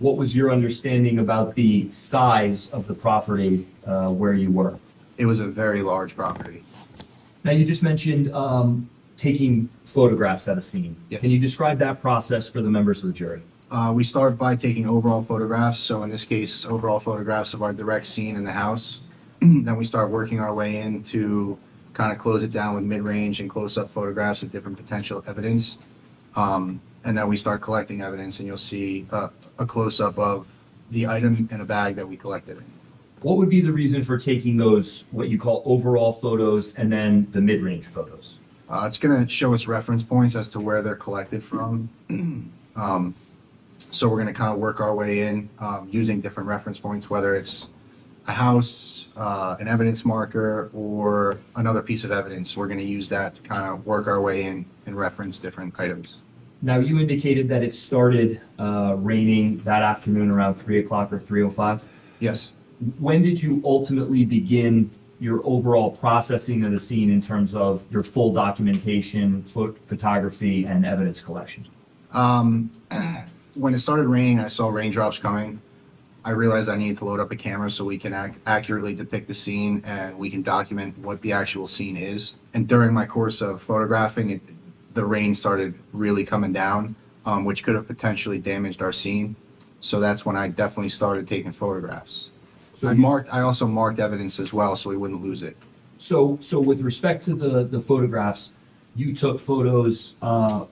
What 0.00 0.16
was 0.16 0.34
your 0.34 0.50
understanding 0.50 1.20
about 1.20 1.54
the 1.54 1.88
size 1.92 2.68
of 2.70 2.88
the 2.88 2.94
property 2.94 3.64
uh, 3.86 4.08
where 4.08 4.34
you 4.34 4.50
were? 4.50 4.76
It 5.16 5.26
was 5.26 5.38
a 5.38 5.46
very 5.46 5.82
large 5.82 6.16
property. 6.16 6.64
Now, 7.44 7.52
you 7.52 7.64
just 7.64 7.84
mentioned 7.84 8.34
um, 8.34 8.90
taking 9.16 9.68
photographs 9.84 10.48
at 10.48 10.58
a 10.58 10.60
scene. 10.60 10.96
Yes. 11.10 11.20
Can 11.20 11.30
you 11.30 11.38
describe 11.38 11.78
that 11.78 12.02
process 12.02 12.48
for 12.48 12.60
the 12.60 12.70
members 12.70 13.02
of 13.02 13.06
the 13.06 13.12
jury? 13.12 13.42
Uh, 13.70 13.92
we 13.94 14.02
start 14.02 14.36
by 14.36 14.56
taking 14.56 14.88
overall 14.88 15.22
photographs. 15.22 15.78
So 15.78 16.02
in 16.02 16.10
this 16.10 16.24
case, 16.24 16.66
overall 16.66 16.98
photographs 16.98 17.54
of 17.54 17.62
our 17.62 17.72
direct 17.72 18.08
scene 18.08 18.34
in 18.34 18.42
the 18.42 18.52
house. 18.52 19.00
then 19.64 19.76
we 19.76 19.84
start 19.84 20.10
working 20.10 20.40
our 20.40 20.54
way 20.54 20.80
in 20.80 21.02
to 21.02 21.58
kind 21.92 22.12
of 22.12 22.18
close 22.18 22.42
it 22.42 22.50
down 22.50 22.74
with 22.74 22.84
mid-range 22.84 23.40
and 23.40 23.50
close-up 23.50 23.90
photographs 23.90 24.42
of 24.42 24.50
different 24.50 24.76
potential 24.76 25.22
evidence. 25.28 25.78
Um, 26.34 26.80
and 27.04 27.16
then 27.16 27.28
we 27.28 27.36
start 27.36 27.60
collecting 27.60 28.00
evidence, 28.00 28.38
and 28.38 28.46
you'll 28.46 28.56
see 28.56 29.06
uh, 29.10 29.28
a 29.58 29.66
close-up 29.66 30.18
of 30.18 30.48
the 30.90 31.06
item 31.06 31.48
in 31.50 31.60
a 31.60 31.64
bag 31.64 31.96
that 31.96 32.08
we 32.08 32.16
collected. 32.16 32.62
What 33.20 33.36
would 33.36 33.50
be 33.50 33.60
the 33.60 33.72
reason 33.72 34.02
for 34.02 34.18
taking 34.18 34.56
those, 34.56 35.04
what 35.10 35.28
you 35.28 35.38
call 35.38 35.62
overall 35.66 36.12
photos, 36.12 36.74
and 36.74 36.92
then 36.92 37.28
the 37.32 37.40
mid-range 37.40 37.86
photos? 37.86 38.38
Uh, 38.68 38.84
it's 38.86 38.98
going 38.98 39.22
to 39.22 39.30
show 39.30 39.52
us 39.52 39.66
reference 39.66 40.02
points 40.02 40.36
as 40.36 40.50
to 40.50 40.60
where 40.60 40.82
they're 40.82 40.96
collected 40.96 41.44
from. 41.44 41.90
um, 42.76 43.14
so 43.90 44.08
we're 44.08 44.16
going 44.16 44.26
to 44.26 44.32
kind 44.32 44.52
of 44.52 44.58
work 44.58 44.80
our 44.80 44.94
way 44.94 45.20
in 45.20 45.50
um, 45.58 45.88
using 45.90 46.20
different 46.20 46.48
reference 46.48 46.78
points, 46.78 47.10
whether 47.10 47.36
it's 47.36 47.68
a 48.26 48.32
house, 48.32 49.03
uh, 49.16 49.56
an 49.60 49.68
evidence 49.68 50.04
marker, 50.04 50.70
or 50.74 51.38
another 51.56 51.82
piece 51.82 52.04
of 52.04 52.10
evidence. 52.10 52.56
We're 52.56 52.66
going 52.66 52.80
to 52.80 52.84
use 52.84 53.08
that 53.10 53.34
to 53.34 53.42
kind 53.42 53.64
of 53.64 53.86
work 53.86 54.06
our 54.06 54.20
way 54.20 54.44
in 54.44 54.66
and 54.86 54.96
reference 54.96 55.40
different 55.40 55.78
items. 55.78 56.18
Now, 56.62 56.78
you 56.78 56.98
indicated 56.98 57.48
that 57.50 57.62
it 57.62 57.74
started 57.74 58.40
uh, 58.58 58.96
raining 58.98 59.62
that 59.64 59.82
afternoon 59.82 60.30
around 60.30 60.54
3 60.54 60.78
o'clock 60.78 61.12
or 61.12 61.18
3.05. 61.18 61.86
Yes. 62.20 62.52
When 62.98 63.22
did 63.22 63.42
you 63.42 63.60
ultimately 63.64 64.24
begin 64.24 64.90
your 65.20 65.42
overall 65.44 65.90
processing 65.90 66.64
of 66.64 66.72
the 66.72 66.80
scene 66.80 67.10
in 67.10 67.20
terms 67.20 67.54
of 67.54 67.82
your 67.90 68.02
full 68.02 68.32
documentation, 68.32 69.42
pho- 69.42 69.74
photography, 69.86 70.64
and 70.64 70.84
evidence 70.84 71.20
collection? 71.20 71.66
Um, 72.12 72.70
when 73.54 73.74
it 73.74 73.78
started 73.78 74.06
raining, 74.08 74.40
I 74.40 74.48
saw 74.48 74.68
raindrops 74.68 75.18
coming. 75.18 75.60
I 76.24 76.30
realized 76.30 76.68
I 76.70 76.76
needed 76.76 76.96
to 76.98 77.04
load 77.04 77.20
up 77.20 77.30
a 77.32 77.36
camera 77.36 77.70
so 77.70 77.84
we 77.84 77.98
can 77.98 78.14
ac- 78.14 78.38
accurately 78.46 78.94
depict 78.94 79.28
the 79.28 79.34
scene 79.34 79.82
and 79.84 80.18
we 80.18 80.30
can 80.30 80.42
document 80.42 80.96
what 80.98 81.20
the 81.20 81.32
actual 81.32 81.68
scene 81.68 81.96
is. 81.96 82.36
And 82.54 82.66
during 82.66 82.94
my 82.94 83.04
course 83.04 83.42
of 83.42 83.60
photographing, 83.60 84.30
it, 84.30 84.42
the 84.94 85.04
rain 85.04 85.34
started 85.34 85.74
really 85.92 86.24
coming 86.24 86.52
down, 86.52 86.94
um, 87.26 87.44
which 87.44 87.62
could 87.62 87.74
have 87.74 87.86
potentially 87.86 88.38
damaged 88.38 88.80
our 88.80 88.92
scene. 88.92 89.36
So 89.80 90.00
that's 90.00 90.24
when 90.24 90.34
I 90.34 90.48
definitely 90.48 90.88
started 90.88 91.28
taking 91.28 91.52
photographs. 91.52 92.30
So 92.72 92.88
I 92.88 92.92
you- 92.92 92.98
marked. 92.98 93.28
I 93.32 93.40
also 93.40 93.66
marked 93.66 93.98
evidence 93.98 94.40
as 94.40 94.52
well, 94.52 94.76
so 94.76 94.88
we 94.88 94.96
wouldn't 94.96 95.22
lose 95.22 95.42
it. 95.42 95.56
So, 95.98 96.38
so 96.40 96.58
with 96.60 96.80
respect 96.80 97.22
to 97.24 97.34
the, 97.34 97.64
the 97.64 97.80
photographs, 97.80 98.52
you 98.96 99.14
took 99.14 99.40
photos 99.40 100.14
uh, 100.22 100.64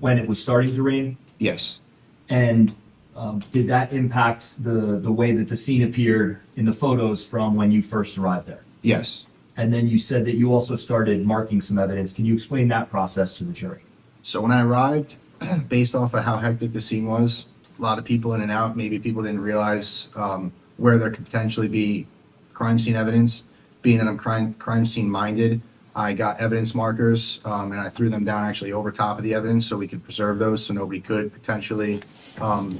when 0.00 0.18
it 0.18 0.28
was 0.28 0.40
starting 0.42 0.74
to 0.74 0.82
rain? 0.82 1.16
Yes. 1.38 1.80
And 2.28 2.74
um, 3.16 3.40
did 3.52 3.68
that 3.68 3.92
impact 3.92 4.62
the, 4.62 4.98
the 4.98 5.12
way 5.12 5.32
that 5.32 5.48
the 5.48 5.56
scene 5.56 5.82
appeared 5.82 6.40
in 6.56 6.64
the 6.64 6.72
photos 6.72 7.26
from 7.26 7.54
when 7.54 7.70
you 7.70 7.82
first 7.82 8.16
arrived 8.16 8.46
there? 8.46 8.64
Yes. 8.80 9.26
And 9.56 9.72
then 9.72 9.86
you 9.86 9.98
said 9.98 10.24
that 10.24 10.34
you 10.34 10.52
also 10.52 10.76
started 10.76 11.24
marking 11.26 11.60
some 11.60 11.78
evidence. 11.78 12.12
Can 12.12 12.24
you 12.24 12.34
explain 12.34 12.68
that 12.68 12.90
process 12.90 13.34
to 13.34 13.44
the 13.44 13.52
jury? 13.52 13.82
So 14.22 14.40
when 14.40 14.50
I 14.50 14.62
arrived, 14.62 15.16
based 15.68 15.94
off 15.94 16.14
of 16.14 16.24
how 16.24 16.38
hectic 16.38 16.72
the 16.72 16.80
scene 16.80 17.06
was, 17.06 17.46
a 17.78 17.82
lot 17.82 17.98
of 17.98 18.04
people 18.04 18.34
in 18.34 18.40
and 18.40 18.50
out, 18.50 18.76
maybe 18.76 18.98
people 18.98 19.22
didn't 19.22 19.40
realize 19.40 20.10
um, 20.14 20.52
where 20.76 20.98
there 20.98 21.10
could 21.10 21.24
potentially 21.24 21.68
be 21.68 22.06
crime 22.54 22.78
scene 22.78 22.96
evidence. 22.96 23.44
Being 23.82 23.98
that 23.98 24.06
I'm 24.06 24.16
crime, 24.16 24.54
crime 24.54 24.86
scene 24.86 25.10
minded, 25.10 25.60
I 25.94 26.14
got 26.14 26.40
evidence 26.40 26.74
markers 26.74 27.40
um, 27.44 27.72
and 27.72 27.80
I 27.80 27.88
threw 27.88 28.08
them 28.08 28.24
down 28.24 28.44
actually 28.44 28.72
over 28.72 28.90
top 28.90 29.18
of 29.18 29.24
the 29.24 29.34
evidence 29.34 29.66
so 29.66 29.76
we 29.76 29.88
could 29.88 30.02
preserve 30.02 30.38
those 30.38 30.64
so 30.64 30.72
nobody 30.72 31.00
could 31.00 31.32
potentially 31.32 32.00
um, 32.40 32.78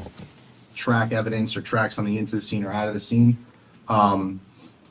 track 0.74 1.12
evidence 1.12 1.56
or 1.56 1.60
track 1.60 1.92
something 1.92 2.14
into 2.14 2.34
the 2.36 2.40
scene 2.40 2.64
or 2.64 2.72
out 2.72 2.88
of 2.88 2.94
the 2.94 3.00
scene. 3.00 3.36
Um, 3.88 4.40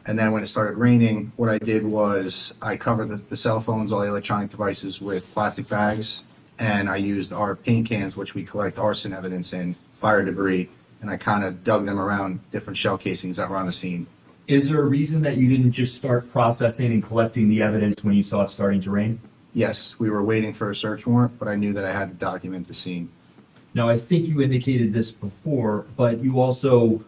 and 0.06 0.18
then 0.18 0.32
when 0.32 0.42
it 0.44 0.48
started 0.48 0.78
raining, 0.78 1.32
what 1.36 1.50
I 1.50 1.58
did 1.58 1.84
was 1.84 2.54
I 2.62 2.78
covered 2.78 3.10
the, 3.10 3.18
the 3.18 3.36
cell 3.36 3.60
phones, 3.60 3.92
all 3.92 4.02
the 4.02 4.08
electronic 4.08 4.50
devices 4.50 5.00
with 5.00 5.32
plastic 5.34 5.70
bags, 5.70 6.24
and 6.60 6.90
I 6.90 6.98
used 6.98 7.34
our 7.34 7.56
paint 7.56 7.88
cans, 7.88 8.16
which 8.16 8.36
we 8.36 8.44
collect 8.44 8.78
arson 8.78 9.14
evidence 9.14 9.54
in, 9.54 9.74
fire 9.96 10.24
debris, 10.24 10.70
and 11.02 11.10
I 11.10 11.18
kind 11.18 11.44
of 11.44 11.64
dug 11.64 11.86
them 11.86 12.00
around 12.00 12.40
different 12.52 12.78
shell 12.78 12.98
casings 12.98 13.38
that 13.38 13.50
were 13.50 13.58
on 13.58 13.66
the 13.66 13.72
scene. 13.72 14.08
Is 14.48 14.70
there 14.70 14.82
a 14.82 14.86
reason 14.86 15.22
that 15.22 15.38
you 15.38 15.50
didn't 15.50 15.72
just 15.72 15.96
start 15.96 16.32
processing 16.32 16.92
and 16.92 17.04
collecting 17.04 17.48
the 17.48 17.62
evidence 17.62 18.04
when 18.04 18.16
you 18.16 18.24
saw 18.24 18.44
it 18.44 18.50
starting 18.50 18.82
to 18.82 18.92
rain? 18.92 19.20
Yes, 19.54 20.00
we 20.00 20.10
were 20.10 20.24
waiting 20.24 20.54
for 20.54 20.70
a 20.70 20.76
search 20.76 21.06
warrant, 21.06 21.38
but 21.38 21.48
I 21.48 21.56
knew 21.56 21.74
that 21.74 21.86
I 21.86 21.92
had 21.92 22.10
to 22.10 22.16
document 22.16 22.68
the 22.68 22.74
scene. 22.74 23.10
Now, 23.74 23.88
I 23.88 23.98
think 23.98 24.28
you 24.28 24.42
indicated 24.42 24.94
this 24.94 25.12
before, 25.12 25.86
but 25.96 26.20
you 26.20 26.40
also 26.40 27.04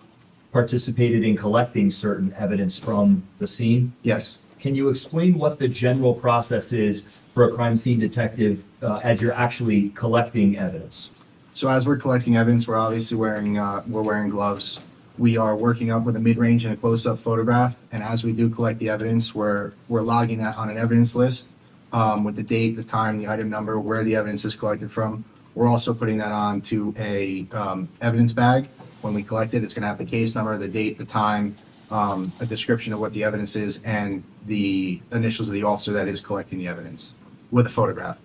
participated 0.51 1.23
in 1.23 1.35
collecting 1.35 1.89
certain 1.91 2.33
evidence 2.37 2.79
from 2.79 3.23
the 3.39 3.47
scene. 3.47 3.93
Yes. 4.03 4.37
Can 4.59 4.75
you 4.75 4.87
explain 4.89 5.37
what 5.37 5.59
the 5.59 5.67
general 5.67 6.13
process 6.13 6.71
is 6.71 7.03
for 7.33 7.43
a 7.43 7.51
crime 7.51 7.75
scene 7.75 7.99
detective 7.99 8.63
uh, 8.81 9.01
as 9.03 9.21
you're 9.21 9.33
actually 9.33 9.89
collecting 9.89 10.57
evidence? 10.57 11.11
So 11.53 11.67
as 11.67 11.85
we're 11.85 11.97
collecting 11.97 12.37
evidence, 12.37 12.67
we're 12.67 12.77
obviously 12.77 13.17
wearing 13.17 13.57
uh, 13.57 13.83
we're 13.87 14.01
wearing 14.01 14.29
gloves. 14.29 14.79
We 15.17 15.37
are 15.37 15.55
working 15.55 15.91
up 15.91 16.03
with 16.03 16.15
a 16.15 16.19
mid-range 16.19 16.65
and 16.65 16.73
a 16.73 16.77
close-up 16.77 17.19
photograph, 17.19 17.75
and 17.91 18.01
as 18.01 18.23
we 18.23 18.33
do 18.33 18.49
collect 18.49 18.79
the 18.79 18.89
evidence, 18.89 19.35
we're 19.35 19.73
we're 19.87 20.01
logging 20.01 20.39
that 20.39 20.57
on 20.57 20.69
an 20.69 20.77
evidence 20.77 21.15
list 21.15 21.49
um, 21.91 22.23
with 22.23 22.35
the 22.35 22.43
date, 22.43 22.75
the 22.75 22.83
time, 22.83 23.19
the 23.19 23.27
item 23.27 23.47
number, 23.47 23.79
where 23.79 24.03
the 24.03 24.15
evidence 24.15 24.43
is 24.43 24.55
collected 24.55 24.91
from. 24.91 25.23
We're 25.53 25.67
also 25.67 25.93
putting 25.93 26.17
that 26.17 26.31
on 26.31 26.61
to 26.61 26.95
a 26.97 27.45
um, 27.51 27.89
evidence 28.01 28.33
bag. 28.33 28.67
When 29.01 29.13
we 29.13 29.21
collect 29.21 29.53
it, 29.53 29.63
it's 29.63 29.73
going 29.73 29.83
to 29.83 29.87
have 29.87 29.99
the 29.99 30.05
case 30.05 30.33
number, 30.33 30.57
the 30.57 30.67
date, 30.67 30.97
the 30.97 31.05
time, 31.05 31.55
um, 31.91 32.31
a 32.39 32.45
description 32.47 32.91
of 32.91 32.99
what 32.99 33.13
the 33.13 33.23
evidence 33.23 33.55
is, 33.55 33.81
and 33.83 34.23
the 34.47 34.99
initials 35.11 35.47
of 35.47 35.53
the 35.53 35.63
officer 35.63 35.93
that 35.93 36.07
is 36.07 36.21
collecting 36.21 36.57
the 36.57 36.67
evidence 36.67 37.13
with 37.51 37.67
a 37.67 37.69
photograph. 37.69 38.17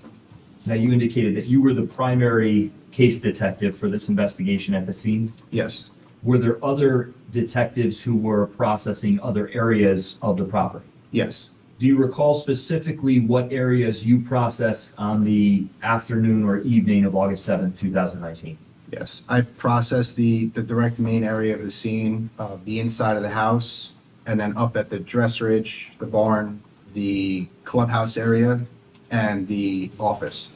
Now, 0.65 0.75
you 0.75 0.91
indicated 0.91 1.37
that 1.37 1.47
you 1.47 1.61
were 1.61 1.75
the 1.75 1.87
primary 1.87 2.71
case 2.93 3.21
detective 3.21 3.77
for 3.77 3.91
this 3.91 4.09
investigation 4.09 4.75
at 4.75 4.87
the 4.87 4.95
scene. 4.95 5.35
Yes. 5.51 5.85
Were 6.23 6.39
there 6.39 6.63
other 6.65 7.15
detectives 7.31 8.03
who 8.03 8.17
were 8.17 8.47
processing 8.47 9.21
other 9.21 9.49
areas 9.49 10.19
of 10.23 10.37
the 10.37 10.45
property? 10.45 10.87
Yes. 11.11 11.51
Do 11.79 11.87
you 11.87 11.97
recall 11.97 12.35
specifically 12.35 13.21
what 13.21 13.53
areas 13.53 14.05
you 14.05 14.21
processed 14.21 14.95
on 14.99 15.25
the 15.25 15.67
afternoon 15.83 16.45
or 16.45 16.59
evening 16.59 17.05
of 17.05 17.15
August 17.15 17.49
7th, 17.49 17.79
2019? 17.79 18.59
Yes, 18.91 19.23
I've 19.29 19.57
processed 19.57 20.17
the, 20.17 20.47
the 20.47 20.63
direct 20.63 20.99
main 20.99 21.23
area 21.23 21.55
of 21.55 21.63
the 21.63 21.71
scene, 21.71 22.31
uh, 22.39 22.57
the 22.65 22.81
inside 22.81 23.17
of 23.17 23.23
the 23.23 23.29
house, 23.29 23.93
and 24.27 24.41
then 24.41 24.57
up 24.57 24.77
at 24.77 24.91
the 24.91 24.99
dressage, 24.99 25.97
the 25.99 26.07
barn, 26.07 26.63
the 26.95 27.49
clubhouse 27.65 28.17
area, 28.17 28.63
and 29.11 29.47
the 29.47 29.91
office. 30.01 30.49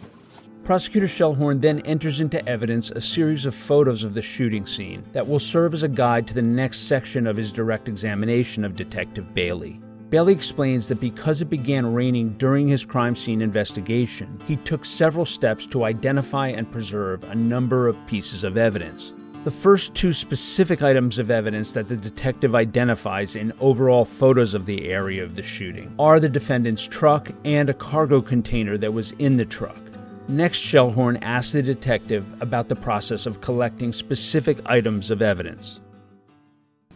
Prosecutor 0.64 1.09
Shellhorn 1.09 1.61
then 1.61 1.81
enters 1.81 2.21
into 2.21 2.49
evidence 2.49 2.92
a 2.92 3.00
series 3.00 3.47
of 3.47 3.54
photos 3.54 4.04
of 4.04 4.14
the 4.14 4.23
shooting 4.23 4.64
scene 4.64 5.04
that 5.12 5.26
will 5.26 5.40
serve 5.40 5.75
as 5.75 5.83
a 5.83 5.88
guide 5.88 6.28
to 6.28 6.35
the 6.35 6.42
next 6.42 6.87
section 6.87 7.26
of 7.26 7.37
his 7.37 7.50
direct 7.50 7.88
examination 7.88 8.64
of 8.64 8.76
Detective 8.76 9.35
Bailey. 9.35 9.81
Bailey 10.09 10.33
explains 10.33 10.87
that 10.87 11.00
because 11.00 11.42
it 11.42 11.47
began 11.47 11.92
raining 11.92 12.35
during 12.38 12.69
his 12.69 12.85
crime 12.85 13.16
scene 13.16 13.42
investigation, 13.42 14.38
he 14.47 14.54
took 14.54 14.85
several 14.85 15.26
steps 15.26 15.66
to 15.66 15.83
identify 15.83 16.49
and 16.49 16.71
preserve 16.71 17.25
a 17.25 17.35
number 17.35 17.88
of 17.88 18.07
pieces 18.07 18.45
of 18.45 18.57
evidence. 18.57 19.12
The 19.42 19.50
first 19.50 19.97
two 19.97 20.12
specific 20.12 20.81
items 20.81 21.19
of 21.19 21.33
evidence 21.33 21.73
that 21.73 21.88
the 21.88 21.97
detective 21.97 22.54
identifies 22.54 23.35
in 23.35 23.52
overall 23.59 24.04
photos 24.04 24.54
of 24.54 24.66
the 24.66 24.88
area 24.88 25.25
of 25.25 25.35
the 25.35 25.42
shooting 25.42 25.92
are 25.99 26.21
the 26.21 26.28
defendant's 26.28 26.87
truck 26.87 27.33
and 27.45 27.69
a 27.69 27.75
cargo 27.75 28.23
container 28.23 28.78
that 28.78 28.92
was 28.92 29.11
in 29.12 29.35
the 29.35 29.45
truck. 29.45 29.91
Next, 30.32 30.60
Shellhorn 30.60 31.18
asked 31.20 31.52
the 31.52 31.62
detective 31.62 32.24
about 32.40 32.70
the 32.70 32.74
process 32.74 33.26
of 33.26 33.42
collecting 33.42 33.92
specific 33.92 34.60
items 34.64 35.10
of 35.10 35.20
evidence. 35.20 35.78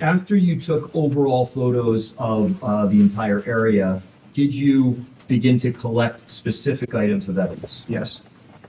After 0.01 0.37
you 0.37 0.59
took 0.59 0.91
overall 0.97 1.45
photos 1.45 2.15
of 2.17 2.65
uh, 2.65 2.87
the 2.87 2.99
entire 2.99 3.45
area, 3.47 4.01
did 4.33 4.55
you 4.55 5.05
begin 5.29 5.59
to 5.59 5.71
collect 5.71 6.31
specific 6.31 6.95
items 6.95 7.29
of 7.29 7.39
evidence? 7.39 7.83
Yes. 7.89 8.23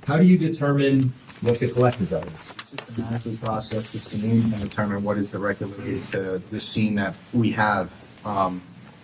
How 0.05 0.17
do 0.17 0.25
you 0.25 0.37
determine 0.37 1.13
what 1.39 1.59
to 1.59 1.69
collect 1.69 2.01
as 2.01 2.11
evidence? 2.11 2.53
Systematically 2.61 3.37
process 3.37 3.93
the 3.93 3.99
scene 3.99 4.53
and 4.53 4.61
determine 4.61 5.01
what 5.01 5.17
is 5.17 5.29
directly 5.29 5.67
related 5.67 6.03
to 6.09 6.41
the 6.49 6.59
scene 6.59 6.95
that 6.95 7.13
we 7.31 7.51
have, 7.51 7.93
um, 8.25 8.61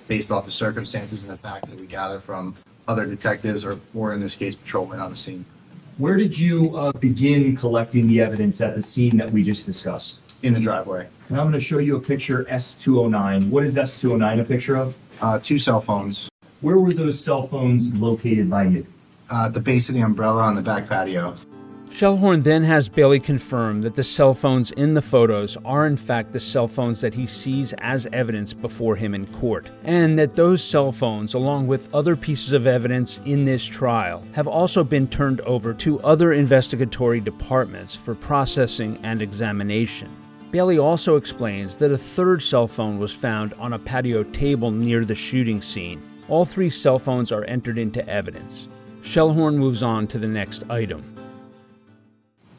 based 0.09 0.29
off 0.29 0.43
the 0.43 0.51
circumstances 0.51 1.23
and 1.23 1.31
the 1.31 1.37
facts 1.37 1.69
that 1.69 1.79
we 1.79 1.87
gather 1.87 2.19
from 2.19 2.53
other 2.85 3.05
detectives 3.05 3.63
or, 3.63 3.79
or 3.93 4.11
in 4.11 4.19
this 4.19 4.35
case, 4.35 4.55
patrolmen 4.55 4.99
on 4.99 5.09
the 5.09 5.15
scene. 5.15 5.45
Where 5.97 6.17
did 6.17 6.37
you 6.37 6.75
uh, 6.75 6.91
begin 6.93 7.55
collecting 7.55 8.07
the 8.07 8.19
evidence 8.21 8.61
at 8.61 8.75
the 8.75 8.81
scene 8.81 9.17
that 9.17 9.31
we 9.31 9.43
just 9.43 9.65
discussed? 9.65 10.19
In 10.41 10.53
the 10.53 10.59
driveway. 10.59 11.07
And 11.29 11.39
I'm 11.39 11.43
going 11.45 11.53
to 11.53 11.59
show 11.61 11.77
you 11.77 11.95
a 11.95 12.01
picture 12.01 12.43
S209. 12.49 13.49
What 13.49 13.63
is 13.63 13.75
S209 13.75 14.41
a 14.41 14.43
picture 14.43 14.75
of? 14.75 14.97
Uh, 15.21 15.39
two 15.39 15.57
cell 15.57 15.79
phones, 15.79 16.27
Where 16.59 16.77
were 16.77 16.93
those 16.93 17.23
cell 17.23 17.47
phones 17.47 17.93
located 17.93 18.49
by 18.49 18.63
you? 18.63 18.85
uh, 19.31 19.45
at 19.45 19.53
the 19.53 19.61
base 19.61 19.87
of 19.87 19.95
the 19.95 20.01
umbrella 20.01 20.41
on 20.43 20.55
the 20.55 20.61
back 20.61 20.89
patio. 20.89 21.35
Shellhorn 21.93 22.41
then 22.41 22.63
has 22.63 22.89
Bailey 22.89 23.19
confirm 23.19 23.81
that 23.81 23.93
the 23.93 24.03
cell 24.03 24.33
phones 24.33 24.71
in 24.71 24.95
the 24.95 25.01
photos 25.01 25.57
are 25.63 25.85
in 25.85 25.95
fact 25.95 26.31
the 26.31 26.39
cell 26.39 26.67
phones 26.67 26.99
that 27.01 27.13
he 27.13 27.27
sees 27.27 27.71
as 27.73 28.07
evidence 28.11 28.51
before 28.51 28.95
him 28.95 29.13
in 29.13 29.27
court, 29.27 29.69
and 29.83 30.17
that 30.17 30.35
those 30.35 30.63
cell 30.63 30.91
phones, 30.91 31.35
along 31.35 31.67
with 31.67 31.93
other 31.93 32.15
pieces 32.15 32.51
of 32.51 32.65
evidence 32.65 33.21
in 33.25 33.45
this 33.45 33.63
trial, 33.63 34.23
have 34.31 34.47
also 34.47 34.83
been 34.83 35.07
turned 35.07 35.41
over 35.41 35.71
to 35.71 36.01
other 36.01 36.33
investigatory 36.33 37.19
departments 37.19 37.93
for 37.93 38.15
processing 38.15 38.97
and 39.03 39.21
examination. 39.21 40.09
Bailey 40.49 40.79
also 40.79 41.15
explains 41.15 41.77
that 41.77 41.91
a 41.91 41.97
third 41.97 42.41
cell 42.41 42.65
phone 42.65 42.97
was 42.97 43.13
found 43.13 43.53
on 43.59 43.73
a 43.73 43.79
patio 43.79 44.23
table 44.23 44.71
near 44.71 45.05
the 45.05 45.13
shooting 45.13 45.61
scene. 45.61 46.01
All 46.27 46.43
three 46.43 46.71
cell 46.71 46.97
phones 46.97 47.31
are 47.31 47.45
entered 47.45 47.77
into 47.77 48.07
evidence. 48.09 48.67
Shellhorn 49.03 49.57
moves 49.57 49.83
on 49.83 50.07
to 50.07 50.17
the 50.17 50.27
next 50.27 50.63
item. 50.71 51.12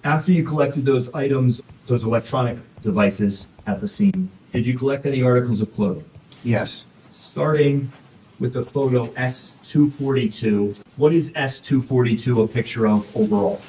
After 0.04 0.32
you 0.32 0.44
collected 0.44 0.84
those 0.84 1.12
items, 1.14 1.62
those 1.86 2.04
electronic 2.04 2.58
devices 2.82 3.46
at 3.66 3.80
the 3.80 3.88
scene, 3.88 4.28
did 4.52 4.66
you 4.66 4.76
collect 4.76 5.06
any 5.06 5.22
articles 5.22 5.62
of 5.62 5.72
clothing? 5.72 6.04
Yes. 6.42 6.84
Starting 7.10 7.90
with 8.38 8.52
the 8.52 8.62
photo 8.62 9.06
S242, 9.12 10.82
what 10.96 11.14
is 11.14 11.30
S242 11.30 12.44
a 12.44 12.46
picture 12.46 12.86
of 12.86 13.16
overall? 13.16 13.62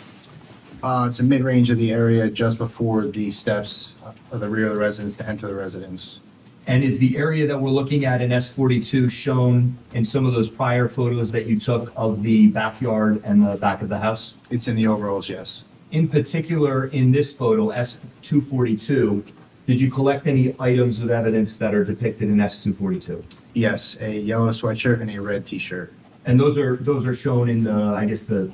Uh, 0.83 1.07
it's 1.07 1.21
a 1.21 1.23
mid-range 1.23 1.69
of 1.69 1.77
the 1.77 1.93
area 1.93 2.29
just 2.29 2.57
before 2.57 3.07
the 3.07 3.31
steps 3.31 3.95
of 4.29 4.41
the 4.41 4.49
rear 4.49 4.67
of 4.67 4.73
the 4.73 4.79
residence 4.79 5.15
to 5.15 5.25
enter 5.25 5.47
the 5.47 5.55
residence. 5.55 6.19
And 6.67 6.83
is 6.83 6.99
the 6.99 7.17
area 7.17 7.47
that 7.47 7.61
we're 7.61 7.69
looking 7.69 8.05
at 8.05 8.21
in 8.21 8.31
S42 8.31 9.09
shown 9.09 9.77
in 9.93 10.03
some 10.03 10.25
of 10.25 10.33
those 10.33 10.49
prior 10.49 10.89
photos 10.89 11.31
that 11.31 11.45
you 11.45 11.59
took 11.59 11.93
of 11.95 12.23
the 12.23 12.47
backyard 12.47 13.21
and 13.23 13.45
the 13.45 13.55
back 13.55 13.81
of 13.81 13.87
the 13.87 13.99
house? 13.99 14.33
It's 14.49 14.67
in 14.67 14.75
the 14.75 14.87
overalls, 14.87 15.29
yes. 15.29 15.63
In 15.91 16.07
particular, 16.07 16.87
in 16.87 17.11
this 17.11 17.33
photo, 17.33 17.71
S242, 17.71 19.33
did 19.67 19.79
you 19.79 19.89
collect 19.89 20.27
any 20.27 20.55
items 20.59 20.99
of 20.99 21.09
evidence 21.09 21.57
that 21.59 21.73
are 21.73 21.83
depicted 21.83 22.29
in 22.29 22.37
S242? 22.37 23.23
Yes, 23.53 23.97
a 23.99 24.19
yellow 24.19 24.49
sweatshirt 24.49 25.01
and 25.01 25.09
a 25.09 25.21
red 25.21 25.45
t-shirt. 25.45 25.93
And 26.25 26.39
those 26.39 26.57
are, 26.57 26.75
those 26.77 27.05
are 27.05 27.15
shown 27.15 27.49
in 27.49 27.63
the, 27.63 27.71
I 27.71 28.05
guess, 28.05 28.25
the 28.25 28.51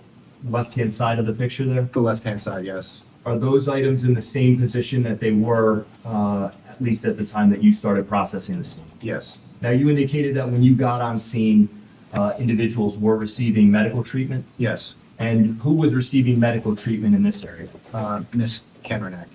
left-hand 0.50 0.94
side 0.94 1.20
of 1.20 1.26
the 1.26 1.34
picture 1.34 1.66
there? 1.66 1.84
The 1.84 2.02
left-hand 2.02 2.42
side, 2.42 2.66
yes. 2.66 3.04
Are 3.26 3.38
those 3.38 3.70
items 3.70 4.04
in 4.04 4.14
the 4.14 4.22
same 4.22 4.58
position 4.58 5.04
that 5.04 5.20
they 5.20 5.32
were, 5.32 5.86
uh, 6.06 6.50
at 6.70 6.82
least 6.82 7.06
at 7.06 7.18
the 7.18 7.26
time 7.26 7.50
that 7.52 7.64
you 7.64 7.72
started 7.72 8.08
processing 8.08 8.58
the 8.58 8.64
scene? 8.64 8.84
Yes. 9.02 9.38
Now, 9.62 9.70
you 9.70 9.90
indicated 9.90 10.36
that 10.36 10.50
when 10.50 10.64
you 10.64 10.76
got 10.76 11.02
on 11.02 11.20
scene, 11.20 11.70
uh, 12.14 12.34
individuals 12.40 12.98
were 12.98 13.16
receiving 13.16 13.70
medical 13.70 14.04
treatment. 14.04 14.44
Yes. 14.58 14.96
And 15.22 15.62
who 15.62 15.74
was 15.74 15.94
receiving 15.94 16.40
medical 16.40 16.76
treatment 16.76 17.16
in 17.16 17.24
this 17.24 17.44
area? 17.44 17.68
Uh, 17.94 18.24
Miss 18.34 18.64
Kenrenak. 18.84 19.28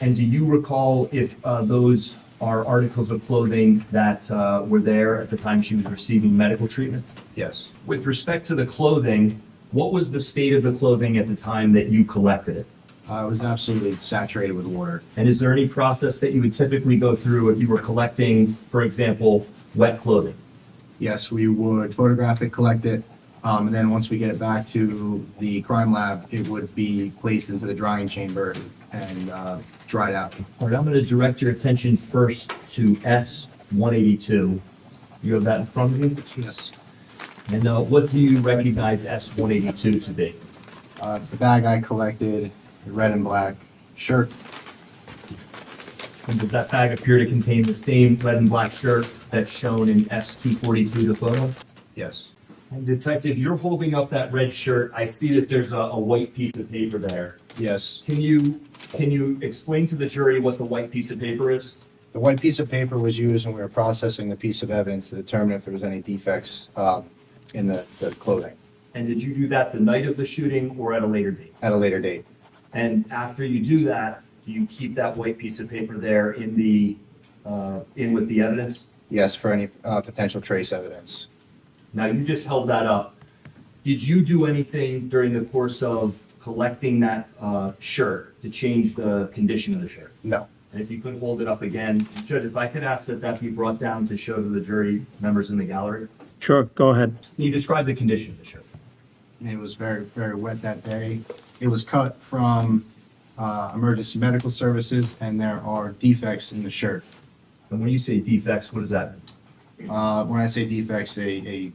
And 0.00 0.16
do 0.16 0.24
you 0.24 0.44
recall 0.46 1.08
if 1.12 1.36
uh, 1.44 1.62
those 1.62 2.16
are 2.40 2.66
articles 2.66 3.10
of 3.10 3.24
clothing 3.26 3.84
that 3.90 4.30
uh, 4.30 4.62
were 4.66 4.80
there 4.80 5.20
at 5.20 5.30
the 5.30 5.36
time 5.36 5.62
she 5.62 5.74
was 5.74 5.86
receiving 5.86 6.36
medical 6.36 6.68
treatment? 6.68 7.04
Yes. 7.34 7.68
With 7.86 8.04
respect 8.06 8.46
to 8.46 8.54
the 8.54 8.66
clothing, 8.66 9.40
what 9.72 9.92
was 9.92 10.10
the 10.10 10.20
state 10.20 10.52
of 10.52 10.62
the 10.62 10.72
clothing 10.72 11.18
at 11.18 11.26
the 11.26 11.36
time 11.36 11.72
that 11.72 11.88
you 11.88 12.04
collected 12.04 12.58
it? 12.58 12.66
Uh, 13.08 13.24
it 13.24 13.30
was 13.30 13.42
absolutely 13.42 13.94
saturated 13.96 14.52
with 14.52 14.66
water. 14.66 15.02
And 15.16 15.28
is 15.28 15.38
there 15.38 15.52
any 15.52 15.68
process 15.68 16.18
that 16.20 16.32
you 16.32 16.40
would 16.42 16.52
typically 16.52 16.96
go 16.96 17.14
through 17.14 17.50
if 17.50 17.60
you 17.60 17.68
were 17.68 17.78
collecting, 17.78 18.54
for 18.70 18.82
example, 18.82 19.46
wet 19.74 20.00
clothing? 20.00 20.34
Yes, 20.98 21.30
we 21.30 21.46
would 21.46 21.94
photograph 21.94 22.42
it, 22.42 22.50
collect 22.50 22.84
it, 22.84 23.04
um, 23.44 23.66
and 23.66 23.74
then 23.74 23.90
once 23.90 24.10
we 24.10 24.18
get 24.18 24.30
it 24.30 24.38
back 24.38 24.66
to 24.68 25.24
the 25.38 25.62
crime 25.62 25.92
lab, 25.92 26.26
it 26.30 26.48
would 26.48 26.74
be 26.74 27.12
placed 27.20 27.50
into 27.50 27.66
the 27.66 27.74
drying 27.74 28.08
chamber 28.08 28.54
and 28.92 29.30
uh, 29.30 29.58
dried 29.86 30.14
out. 30.14 30.34
All 30.60 30.68
right, 30.68 30.76
I'm 30.76 30.84
going 30.84 30.94
to 30.94 31.02
direct 31.02 31.40
your 31.40 31.52
attention 31.52 31.96
first 31.96 32.50
to 32.68 32.96
S182. 32.96 34.60
You 35.22 35.34
have 35.34 35.44
that 35.44 35.60
in 35.60 35.66
front 35.66 35.94
of 35.94 36.00
you? 36.00 36.42
Yes. 36.42 36.72
And 37.48 37.68
uh, 37.68 37.80
what 37.80 38.08
do 38.08 38.18
you 38.18 38.40
recognize 38.40 39.04
S182 39.04 40.04
to 40.04 40.10
be? 40.12 40.34
Uh, 41.00 41.16
it's 41.16 41.30
the 41.30 41.36
bag 41.36 41.64
I 41.64 41.80
collected, 41.80 42.50
the 42.84 42.92
red 42.92 43.12
and 43.12 43.22
black 43.22 43.54
shirt. 43.94 44.32
And 46.28 46.40
does 46.40 46.50
that 46.50 46.70
bag 46.70 46.98
appear 46.98 47.18
to 47.18 47.26
contain 47.26 47.62
the 47.62 47.74
same 47.74 48.16
red 48.16 48.38
and 48.38 48.50
black 48.50 48.72
shirt 48.72 49.06
that's 49.30 49.52
shown 49.52 49.88
in 49.88 50.06
S242, 50.06 51.06
the 51.06 51.14
photo? 51.14 51.50
Yes. 51.94 52.28
And 52.70 52.84
Detective, 52.84 53.38
you're 53.38 53.56
holding 53.56 53.94
up 53.94 54.10
that 54.10 54.32
red 54.32 54.52
shirt. 54.52 54.92
I 54.94 55.04
see 55.04 55.38
that 55.38 55.48
there's 55.48 55.72
a, 55.72 55.78
a 55.78 55.98
white 55.98 56.34
piece 56.34 56.56
of 56.56 56.70
paper 56.70 56.98
there. 56.98 57.38
Yes. 57.58 58.02
Can 58.04 58.20
you, 58.20 58.60
can 58.92 59.10
you 59.10 59.38
explain 59.40 59.86
to 59.88 59.94
the 59.94 60.06
jury 60.06 60.40
what 60.40 60.58
the 60.58 60.64
white 60.64 60.90
piece 60.90 61.10
of 61.10 61.20
paper 61.20 61.50
is? 61.50 61.76
The 62.12 62.20
white 62.20 62.40
piece 62.40 62.58
of 62.58 62.70
paper 62.70 62.98
was 62.98 63.18
used 63.18 63.46
when 63.46 63.54
we 63.54 63.60
were 63.60 63.68
processing 63.68 64.28
the 64.28 64.36
piece 64.36 64.62
of 64.62 64.70
evidence 64.70 65.10
to 65.10 65.16
determine 65.16 65.54
if 65.56 65.64
there 65.64 65.74
was 65.74 65.84
any 65.84 66.00
defects 66.00 66.70
um, 66.76 67.08
in 67.54 67.66
the, 67.66 67.84
the 68.00 68.10
clothing 68.16 68.56
And 68.94 69.06
did 69.06 69.22
you 69.22 69.34
do 69.34 69.48
that 69.48 69.70
the 69.70 69.80
night 69.80 70.06
of 70.06 70.16
the 70.16 70.24
shooting 70.24 70.76
or 70.78 70.92
at 70.92 71.02
a 71.02 71.06
later 71.06 71.30
date? 71.30 71.54
at 71.62 71.72
a 71.72 71.76
later 71.76 72.00
date. 72.00 72.24
And 72.72 73.04
after 73.12 73.44
you 73.44 73.64
do 73.64 73.84
that, 73.84 74.22
do 74.44 74.52
you 74.52 74.66
keep 74.66 74.94
that 74.96 75.16
white 75.16 75.38
piece 75.38 75.60
of 75.60 75.68
paper 75.70 75.98
there 75.98 76.32
in 76.32 76.56
the, 76.56 76.96
uh, 77.44 77.80
in 77.96 78.12
with 78.12 78.28
the 78.28 78.40
evidence? 78.42 78.86
Yes, 79.08 79.34
for 79.34 79.52
any 79.52 79.68
uh, 79.84 80.00
potential 80.00 80.40
trace 80.40 80.72
evidence. 80.72 81.28
Now, 81.96 82.04
you 82.04 82.22
just 82.24 82.46
held 82.46 82.68
that 82.68 82.84
up. 82.84 83.14
Did 83.82 84.06
you 84.06 84.22
do 84.22 84.44
anything 84.44 85.08
during 85.08 85.32
the 85.32 85.46
course 85.50 85.82
of 85.82 86.14
collecting 86.40 87.00
that 87.00 87.26
uh, 87.40 87.72
shirt 87.78 88.40
to 88.42 88.50
change 88.50 88.94
the 88.94 89.30
condition 89.32 89.74
of 89.74 89.80
the 89.80 89.88
shirt? 89.88 90.12
No. 90.22 90.46
And 90.72 90.82
if 90.82 90.90
you 90.90 91.00
could 91.00 91.18
hold 91.18 91.40
it 91.40 91.48
up 91.48 91.62
again, 91.62 92.06
Judge, 92.26 92.44
if 92.44 92.54
I 92.54 92.66
could 92.66 92.82
ask 92.82 93.06
that 93.06 93.22
that 93.22 93.40
be 93.40 93.48
brought 93.48 93.78
down 93.78 94.06
to 94.08 94.16
show 94.16 94.36
to 94.36 94.42
the 94.42 94.60
jury 94.60 95.06
members 95.20 95.48
in 95.48 95.56
the 95.56 95.64
gallery. 95.64 96.08
Sure, 96.38 96.64
go 96.64 96.90
ahead. 96.90 97.16
Can 97.34 97.44
you 97.46 97.50
describe 97.50 97.86
the 97.86 97.94
condition 97.94 98.32
of 98.32 98.40
the 98.40 98.44
shirt? 98.44 98.66
It 99.42 99.58
was 99.58 99.74
very, 99.74 100.04
very 100.04 100.34
wet 100.34 100.60
that 100.60 100.84
day. 100.84 101.22
It 101.60 101.68
was 101.68 101.82
cut 101.82 102.20
from 102.20 102.84
uh, 103.38 103.72
emergency 103.74 104.18
medical 104.18 104.50
services, 104.50 105.14
and 105.18 105.40
there 105.40 105.62
are 105.64 105.92
defects 105.92 106.52
in 106.52 106.62
the 106.62 106.70
shirt. 106.70 107.04
And 107.70 107.80
when 107.80 107.88
you 107.88 107.98
say 107.98 108.20
defects, 108.20 108.70
what 108.70 108.80
does 108.80 108.90
that 108.90 109.14
mean? 109.78 109.90
Uh, 109.90 110.26
when 110.26 110.42
I 110.42 110.46
say 110.46 110.66
defects, 110.66 111.16
a, 111.16 111.22
a, 111.48 111.72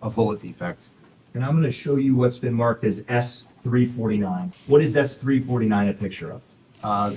a 0.00 0.10
bullet 0.10 0.40
defect. 0.40 0.90
And 1.34 1.44
I'm 1.44 1.52
going 1.52 1.62
to 1.64 1.72
show 1.72 1.96
you 1.96 2.14
what's 2.14 2.38
been 2.38 2.54
marked 2.54 2.84
as 2.84 3.02
S349. 3.04 4.52
What 4.66 4.82
is 4.82 4.96
S349 4.96 5.90
a 5.90 5.92
picture 5.94 6.32
of? 6.32 6.42
Uh, 6.84 7.14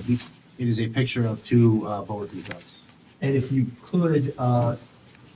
it 0.58 0.68
is 0.68 0.80
a 0.80 0.88
picture 0.88 1.26
of 1.26 1.42
two 1.42 1.86
uh, 1.86 2.02
bullet 2.02 2.30
defects. 2.32 2.80
And 3.20 3.34
if 3.34 3.52
you 3.52 3.66
could 3.84 4.34
uh, 4.38 4.76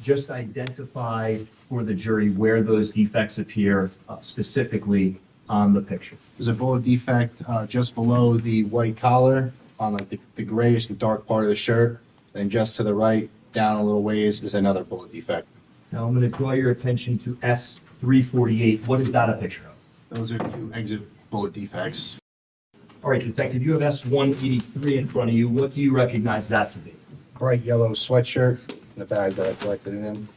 just 0.02 0.30
identify 0.30 1.38
for 1.68 1.84
the 1.84 1.94
jury 1.94 2.30
where 2.30 2.62
those 2.62 2.90
defects 2.90 3.38
appear 3.38 3.90
uh, 4.08 4.20
specifically 4.20 5.20
on 5.48 5.74
the 5.74 5.80
picture. 5.80 6.16
There's 6.38 6.48
a 6.48 6.52
bullet 6.52 6.84
defect 6.84 7.42
uh, 7.46 7.66
just 7.66 7.94
below 7.94 8.36
the 8.36 8.64
white 8.64 8.96
collar 8.96 9.52
on 9.78 9.94
like 9.94 10.08
the, 10.08 10.18
the 10.36 10.44
grayish, 10.44 10.86
the 10.86 10.94
dark 10.94 11.26
part 11.26 11.44
of 11.44 11.48
the 11.48 11.56
shirt. 11.56 12.00
Then 12.32 12.48
just 12.48 12.76
to 12.76 12.82
the 12.82 12.94
right, 12.94 13.28
down 13.52 13.76
a 13.76 13.82
little 13.82 14.02
ways, 14.02 14.42
is 14.42 14.54
another 14.54 14.84
bullet 14.84 15.12
defect. 15.12 15.48
Now 15.92 16.06
I'm 16.06 16.14
going 16.14 16.30
to 16.30 16.36
draw 16.36 16.52
your 16.52 16.70
attention 16.70 17.18
to 17.18 17.34
S348. 17.36 18.86
What 18.86 19.00
is 19.00 19.10
that 19.12 19.28
a 19.28 19.34
picture 19.34 19.64
of? 19.64 20.16
Those 20.16 20.32
are 20.32 20.38
two 20.38 20.70
exit 20.72 21.02
bullet 21.30 21.52
defects. 21.52 22.18
All 23.02 23.10
right, 23.10 23.20
Detective, 23.20 23.62
you 23.62 23.72
have 23.72 23.80
S183 23.80 24.98
in 24.98 25.08
front 25.08 25.30
of 25.30 25.36
you. 25.36 25.48
What 25.48 25.72
do 25.72 25.82
you 25.82 25.92
recognize 25.92 26.48
that 26.48 26.70
to 26.72 26.78
be? 26.78 26.94
Bright 27.38 27.62
yellow 27.62 27.90
sweatshirt, 27.90 28.76
the 28.96 29.04
bag 29.04 29.32
that 29.32 29.46
I 29.48 29.54
collected 29.54 29.94
it 29.94 30.04
in. 30.04 30.28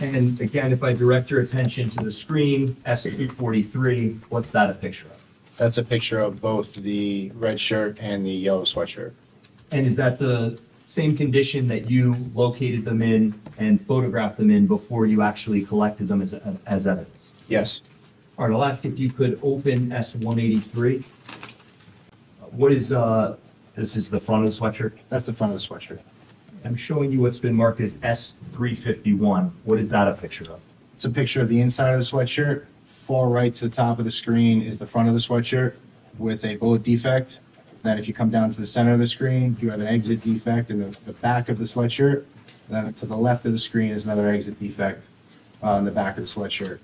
And 0.00 0.40
again, 0.40 0.72
if 0.72 0.82
I 0.82 0.92
direct 0.94 1.30
your 1.30 1.40
attention 1.40 1.90
to 1.90 2.04
the 2.04 2.12
screen, 2.12 2.68
S243, 2.86 4.20
what's 4.28 4.50
that 4.52 4.70
a 4.70 4.74
picture 4.74 5.08
of? 5.08 5.20
That's 5.56 5.76
a 5.78 5.84
picture 5.84 6.20
of 6.20 6.40
both 6.40 6.74
the 6.74 7.32
red 7.34 7.60
shirt 7.60 7.98
and 8.00 8.24
the 8.24 8.30
yellow 8.30 8.62
sweatshirt. 8.62 9.12
And 9.72 9.84
is 9.84 9.96
that 9.96 10.18
the 10.18 10.58
same 10.90 11.16
condition 11.16 11.68
that 11.68 11.88
you 11.88 12.16
located 12.34 12.84
them 12.84 13.00
in 13.00 13.32
and 13.58 13.80
photographed 13.86 14.36
them 14.36 14.50
in 14.50 14.66
before 14.66 15.06
you 15.06 15.22
actually 15.22 15.64
collected 15.64 16.08
them 16.08 16.20
as, 16.20 16.34
as 16.66 16.88
evidence? 16.88 17.28
Yes. 17.46 17.82
All 18.36 18.48
right, 18.48 18.52
I'll 18.52 18.64
ask 18.64 18.84
if 18.84 18.98
you 18.98 19.08
could 19.08 19.38
open 19.40 19.90
S183. 19.90 21.04
What 22.50 22.72
is, 22.72 22.92
uh, 22.92 23.36
this 23.76 23.96
is 23.96 24.10
the 24.10 24.18
front 24.18 24.44
of 24.44 24.52
the 24.52 24.60
sweatshirt? 24.60 24.94
That's 25.10 25.26
the 25.26 25.32
front 25.32 25.54
of 25.54 25.60
the 25.60 25.64
sweatshirt. 25.64 26.00
I'm 26.64 26.74
showing 26.74 27.12
you 27.12 27.20
what's 27.20 27.38
been 27.38 27.54
marked 27.54 27.80
as 27.80 27.98
S351. 27.98 29.52
What 29.62 29.78
is 29.78 29.90
that 29.90 30.08
a 30.08 30.14
picture 30.14 30.50
of? 30.50 30.60
It's 30.94 31.04
a 31.04 31.10
picture 31.10 31.40
of 31.40 31.48
the 31.48 31.60
inside 31.60 31.90
of 31.90 32.00
the 32.00 32.04
sweatshirt. 32.04 32.66
Far 33.04 33.28
right 33.28 33.54
to 33.54 33.68
the 33.68 33.74
top 33.74 34.00
of 34.00 34.04
the 34.04 34.10
screen 34.10 34.60
is 34.60 34.80
the 34.80 34.86
front 34.88 35.06
of 35.06 35.14
the 35.14 35.20
sweatshirt 35.20 35.74
with 36.18 36.44
a 36.44 36.56
bullet 36.56 36.82
defect. 36.82 37.38
Then 37.82 37.98
if 37.98 38.06
you 38.06 38.14
come 38.14 38.30
down 38.30 38.50
to 38.50 38.60
the 38.60 38.66
center 38.66 38.92
of 38.92 38.98
the 38.98 39.06
screen, 39.06 39.56
you 39.60 39.70
have 39.70 39.80
an 39.80 39.86
exit 39.86 40.22
defect 40.22 40.70
in 40.70 40.80
the, 40.80 40.98
the 41.06 41.12
back 41.14 41.48
of 41.48 41.58
the 41.58 41.64
sweatshirt. 41.64 42.24
Then 42.68 42.92
to 42.92 43.06
the 43.06 43.16
left 43.16 43.46
of 43.46 43.52
the 43.52 43.58
screen 43.58 43.90
is 43.90 44.04
another 44.04 44.28
exit 44.28 44.60
defect 44.60 45.08
uh, 45.62 45.76
in 45.78 45.84
the 45.84 45.90
back 45.90 46.16
of 46.18 46.22
the 46.24 46.28
sweatshirt. 46.28 46.78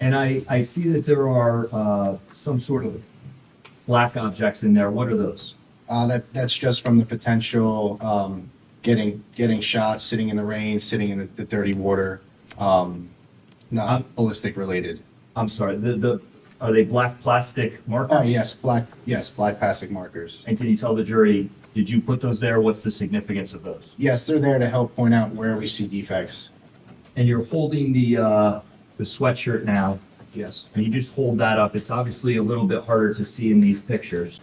And 0.00 0.14
I, 0.14 0.42
I 0.48 0.60
see 0.60 0.88
that 0.88 1.06
there 1.06 1.28
are 1.28 1.68
uh, 1.72 2.18
some 2.32 2.60
sort 2.60 2.84
of 2.84 3.02
black 3.86 4.16
objects 4.16 4.62
in 4.62 4.74
there. 4.74 4.90
What 4.90 5.08
are 5.08 5.16
those? 5.16 5.54
Uh, 5.88 6.06
that 6.06 6.32
that's 6.32 6.56
just 6.56 6.82
from 6.82 6.98
the 6.98 7.04
potential 7.04 7.98
um, 8.00 8.50
getting 8.82 9.22
getting 9.34 9.60
shot, 9.60 10.00
sitting 10.00 10.28
in 10.28 10.36
the 10.36 10.44
rain, 10.44 10.80
sitting 10.80 11.10
in 11.10 11.18
the, 11.18 11.26
the 11.26 11.44
dirty 11.44 11.74
water, 11.74 12.20
um, 12.58 13.10
not 13.70 14.00
Um, 14.00 14.04
ballistic 14.14 14.56
related. 14.56 15.02
I'm 15.34 15.48
sorry, 15.48 15.76
the, 15.76 15.94
the, 15.94 16.20
are 16.62 16.72
they 16.72 16.84
black 16.84 17.20
plastic 17.20 17.86
markers? 17.88 18.16
Oh 18.20 18.22
yes, 18.22 18.54
black 18.54 18.86
yes, 19.04 19.28
black 19.28 19.58
plastic 19.58 19.90
markers. 19.90 20.44
And 20.46 20.56
can 20.56 20.68
you 20.68 20.76
tell 20.76 20.94
the 20.94 21.02
jury, 21.02 21.50
did 21.74 21.90
you 21.90 22.00
put 22.00 22.20
those 22.20 22.38
there? 22.38 22.60
What's 22.60 22.82
the 22.82 22.90
significance 22.90 23.52
of 23.52 23.64
those? 23.64 23.94
Yes, 23.98 24.24
they're 24.26 24.38
there 24.38 24.60
to 24.60 24.68
help 24.68 24.94
point 24.94 25.12
out 25.12 25.32
where 25.32 25.56
we 25.56 25.66
see 25.66 25.88
defects. 25.88 26.50
And 27.16 27.26
you're 27.26 27.44
holding 27.44 27.92
the, 27.92 28.16
uh, 28.16 28.60
the 28.96 29.04
sweatshirt 29.04 29.64
now, 29.64 29.98
Yes. 30.34 30.66
and 30.74 30.84
you 30.84 30.90
just 30.90 31.14
hold 31.14 31.36
that 31.38 31.58
up. 31.58 31.74
It's 31.74 31.90
obviously 31.90 32.36
a 32.36 32.42
little 32.42 32.64
bit 32.66 32.84
harder 32.84 33.12
to 33.14 33.24
see 33.24 33.50
in 33.50 33.60
these 33.60 33.80
pictures. 33.80 34.38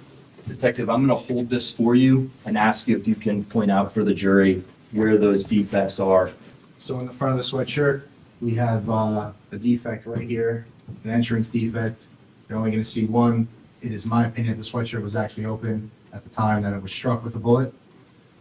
Detective, 0.48 0.90
I'm 0.90 1.02
gonna 1.02 1.16
hold 1.16 1.50
this 1.50 1.72
for 1.72 1.96
you 1.96 2.30
and 2.46 2.58
ask 2.58 2.88
you 2.88 2.98
if 2.98 3.08
you 3.08 3.16
can 3.16 3.46
point 3.46 3.72
out 3.72 3.94
for 3.94 4.04
the 4.04 4.14
jury 4.14 4.62
where 4.92 5.18
those 5.18 5.46
defects 5.46 6.00
are. 6.02 6.32
So 6.80 7.00
in 7.00 7.08
the 7.08 7.14
front 7.14 7.32
of 7.32 7.38
the 7.38 7.44
sweatshirt, 7.58 8.02
we 8.42 8.56
have 8.56 8.90
uh, 8.90 9.32
a 9.52 9.58
defect 9.58 10.06
right 10.06 10.28
here, 10.28 10.66
an 11.04 11.10
entrance 11.10 11.50
defect. 11.50 12.08
You're 12.48 12.58
only 12.58 12.72
going 12.72 12.84
to 12.84 12.90
see 12.90 13.06
one. 13.06 13.48
It 13.82 13.92
is 13.92 14.06
my 14.06 14.26
opinion 14.28 14.58
the 14.58 14.64
sweatshirt 14.64 15.02
was 15.02 15.16
actually 15.16 15.46
open 15.46 15.92
at 16.14 16.24
the 16.24 16.30
time 16.30 16.64
that 16.64 16.74
it 16.74 16.82
was 16.82 16.92
struck 16.92 17.24
with 17.24 17.36
a 17.36 17.40
bullet. 17.40 17.74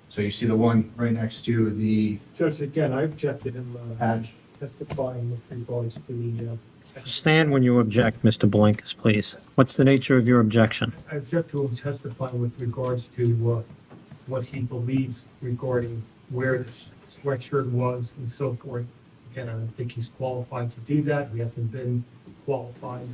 So 0.09 0.23
you 0.23 0.31
see 0.31 0.47
the 0.47 0.57
one 0.57 0.91
right 0.97 1.13
next 1.13 1.45
to 1.45 1.71
the 1.71 2.19
Judge, 2.37 2.63
again, 2.63 2.93
I 2.93 3.03
objected 3.03 3.55
him 3.55 3.77
uh, 3.77 3.95
patch. 3.97 4.31
testifying 4.59 5.31
with 5.31 5.47
regards 5.51 6.01
to 6.01 6.13
the, 6.13 6.53
uh, 6.53 6.57
Stand 7.05 7.53
when 7.53 7.63
you 7.63 7.79
object, 7.79 8.25
Mr. 8.25 8.51
Blinkus, 8.51 8.97
please. 8.97 9.37
What's 9.55 9.77
the 9.77 9.85
nature 9.85 10.17
of 10.17 10.27
your 10.27 10.41
objection? 10.41 10.95
I 11.13 11.17
object 11.17 11.51
to 11.51 11.67
him 11.67 11.77
testifying 11.77 12.41
with 12.41 12.59
regards 12.61 13.09
to 13.09 13.53
uh, 13.53 13.63
what 14.27 14.45
he 14.45 14.61
believes 14.61 15.25
regarding 15.43 16.03
where 16.31 16.59
the 16.59 16.71
sweatshirt 17.11 17.71
was 17.71 18.15
and 18.19 18.31
so 18.31 18.55
forth. 18.55 18.87
Again, 19.33 19.49
I 19.49 19.53
don't 19.53 19.75
think 19.75 19.93
he's 19.93 20.09
qualified 20.09 20.73
to 20.73 20.81
do 20.81 21.03
that. 21.03 21.31
He 21.33 21.39
hasn't 21.41 21.71
been 21.71 22.05
qualified. 22.49 23.07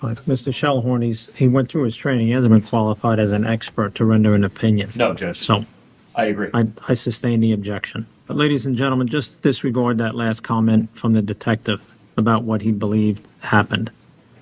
Uh, 0.00 0.14
Mr. 0.26 0.50
Shellhorn, 0.50 1.04
he's, 1.04 1.28
he 1.34 1.48
went 1.48 1.68
through 1.70 1.82
his 1.82 1.94
training. 1.94 2.28
He 2.28 2.32
hasn't 2.32 2.50
been 2.50 2.62
qualified 2.62 3.18
as 3.18 3.30
an 3.30 3.44
expert 3.44 3.94
to 3.96 4.06
render 4.06 4.34
an 4.34 4.42
opinion. 4.42 4.90
No, 4.94 5.12
Judge. 5.12 5.36
So 5.36 5.66
I 6.14 6.24
agree. 6.26 6.48
I, 6.54 6.68
I 6.88 6.94
sustain 6.94 7.40
the 7.40 7.52
objection. 7.52 8.06
But 8.26 8.38
ladies 8.38 8.64
and 8.64 8.74
gentlemen, 8.74 9.08
just 9.08 9.42
disregard 9.42 9.98
that 9.98 10.14
last 10.14 10.42
comment 10.42 10.96
from 10.96 11.12
the 11.12 11.20
detective 11.20 11.82
about 12.16 12.42
what 12.42 12.62
he 12.62 12.72
believed 12.72 13.26
happened. 13.40 13.90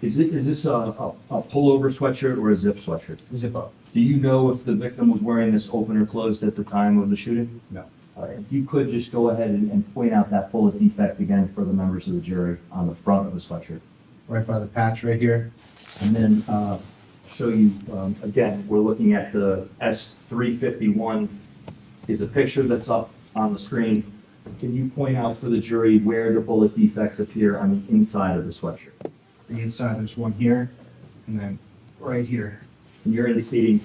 Is 0.03 0.21
it, 0.21 0.33
is 0.33 0.47
this 0.47 0.67
a, 0.67 0.73
a, 0.73 1.09
a 1.31 1.43
pullover 1.43 1.93
sweatshirt 1.93 2.39
or 2.39 2.53
a 2.53 2.57
zip 2.57 2.77
sweatshirt? 2.77 3.19
Zip 3.35 3.57
up. 3.57 3.73
Do 3.93 4.01
you 4.01 4.19
know 4.19 4.53
if 4.53 4.65
the 4.65 4.75
victim 4.75 5.11
was 5.11 5.21
wearing 5.21 5.53
this 5.53 5.69
open 5.73 6.01
or 6.01 6.07
closed 6.07 6.45
at 6.45 6.55
the 6.55 6.63
time 6.63 6.99
of 6.99 7.11
the 7.11 7.17
shooting? 7.17 7.61
No. 7.73 7.85
Right, 8.17 8.39
if 8.39 8.53
you 8.53 8.65
could 8.65 8.91
just 8.91 9.11
go 9.11 9.31
ahead 9.31 9.51
and, 9.51 9.73
and 9.73 9.93
point 9.93 10.13
out 10.13 10.31
that 10.31 10.53
bullet 10.53 10.79
defect 10.79 11.19
again 11.19 11.49
for 11.49 11.65
the 11.65 11.73
members 11.73 12.07
of 12.07 12.15
the 12.15 12.21
jury 12.21 12.59
on 12.71 12.87
the 12.87 12.95
front 12.95 13.27
of 13.27 13.35
the 13.35 13.41
sweatshirt. 13.41 13.81
Right 14.29 14.47
by 14.47 14.61
the 14.61 14.69
patch 14.69 15.03
right 15.03 15.21
here. 15.21 15.51
And 16.01 16.15
then, 16.15 16.45
uh, 16.49 16.79
show 17.29 17.49
you, 17.49 17.73
um, 17.93 18.15
again, 18.23 18.65
we're 18.69 18.79
looking 18.79 19.15
at 19.15 19.33
the 19.33 19.69
S 19.81 20.15
three 20.29 20.57
fifty-one 20.57 21.29
is 22.07 22.21
a 22.21 22.27
picture 22.27 22.63
that's 22.63 22.89
up 22.89 23.11
on 23.35 23.53
the 23.53 23.59
screen. 23.59 24.05
Can 24.61 24.75
you 24.75 24.91
point 24.91 25.17
out 25.17 25.39
for 25.39 25.49
the 25.49 25.59
jury 25.59 25.99
where 25.99 26.33
the 26.33 26.41
bullet 26.41 26.77
defects 26.77 27.19
appear 27.19 27.59
on 27.59 27.71
the 27.71 27.93
inside 27.93 28.37
of 28.37 28.47
the 28.47 28.53
sweatshirt? 28.53 29.11
The 29.49 29.61
inside, 29.61 29.99
there's 29.99 30.17
one 30.17 30.33
here, 30.33 30.71
and 31.27 31.41
then 31.41 31.59
right 31.99 32.25
here. 32.25 32.61
And 33.05 33.13
you're 33.13 33.27
indicating 33.27 33.81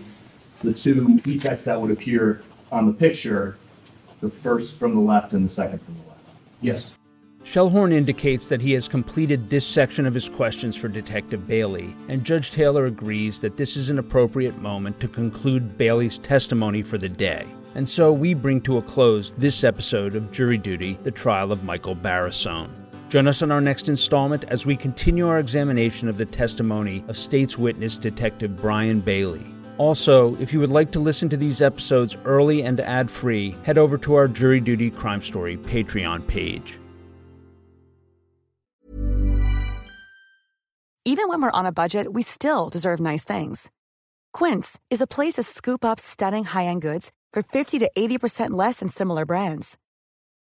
the 0.61 0.73
two 0.73 1.17
defects 1.19 1.63
that 1.63 1.81
would 1.81 1.91
appear 1.91 2.43
on 2.71 2.85
the 2.85 2.93
picture, 2.93 3.57
the 4.21 4.29
first 4.29 4.75
from 4.75 4.95
the 4.95 5.01
left 5.01 5.33
and 5.33 5.45
the 5.45 5.49
second 5.49 5.79
from 5.79 5.95
the 5.95 6.09
left. 6.09 6.21
Yes. 6.61 6.91
Shellhorn 7.43 7.93
indicates 7.93 8.49
that 8.49 8.61
he 8.61 8.73
has 8.73 8.87
completed 8.87 9.49
this 9.49 9.65
section 9.65 10.05
of 10.05 10.13
his 10.13 10.27
questions 10.27 10.75
for 10.75 10.87
Detective 10.87 11.47
Bailey, 11.47 11.95
and 12.07 12.23
Judge 12.23 12.51
Taylor 12.51 12.85
agrees 12.85 13.39
that 13.39 13.55
this 13.55 13.77
is 13.77 13.89
an 13.89 13.97
appropriate 13.97 14.57
moment 14.57 14.99
to 14.99 15.07
conclude 15.07 15.77
Bailey's 15.77 16.19
testimony 16.19 16.83
for 16.83 16.97
the 16.97 17.09
day. 17.09 17.47
And 17.75 17.87
so 17.87 18.11
we 18.11 18.33
bring 18.33 18.61
to 18.61 18.77
a 18.77 18.81
close 18.81 19.31
this 19.31 19.63
episode 19.63 20.15
of 20.15 20.31
Jury 20.31 20.57
Duty, 20.57 20.99
the 21.03 21.11
trial 21.11 21.51
of 21.51 21.63
Michael 21.63 21.95
Barrassone. 21.95 22.69
Join 23.09 23.27
us 23.27 23.41
on 23.41 23.51
our 23.51 23.61
next 23.61 23.89
installment 23.89 24.43
as 24.49 24.65
we 24.65 24.75
continue 24.75 25.27
our 25.27 25.39
examination 25.39 26.07
of 26.07 26.17
the 26.17 26.25
testimony 26.25 27.03
of 27.07 27.17
state's 27.17 27.57
witness 27.57 27.97
Detective 27.97 28.57
Brian 28.57 28.99
Bailey. 28.99 29.45
Also, 29.79 30.35
if 30.41 30.51
you 30.51 30.59
would 30.59 30.69
like 30.69 30.91
to 30.91 30.99
listen 30.99 31.29
to 31.29 31.37
these 31.37 31.61
episodes 31.61 32.17
early 32.25 32.63
and 32.63 32.81
ad 32.81 33.09
free, 33.09 33.55
head 33.63 33.77
over 33.77 33.97
to 33.97 34.13
our 34.15 34.27
Jury 34.27 34.59
Duty 34.59 34.91
Crime 34.91 35.21
Story 35.21 35.55
Patreon 35.55 36.27
page. 36.27 36.77
Even 41.05 41.29
when 41.29 41.41
we're 41.41 41.59
on 41.59 41.65
a 41.65 41.71
budget, 41.71 42.11
we 42.11 42.21
still 42.21 42.67
deserve 42.67 42.99
nice 42.99 43.23
things. 43.23 43.71
Quince 44.33 44.77
is 44.89 45.01
a 45.01 45.07
place 45.07 45.35
to 45.35 45.43
scoop 45.43 45.85
up 45.85 45.97
stunning 45.97 46.43
high 46.43 46.65
end 46.65 46.81
goods 46.81 47.13
for 47.31 47.41
50 47.41 47.79
to 47.79 47.89
80% 47.97 48.51
less 48.51 48.81
than 48.81 48.89
similar 48.89 49.25
brands. 49.25 49.77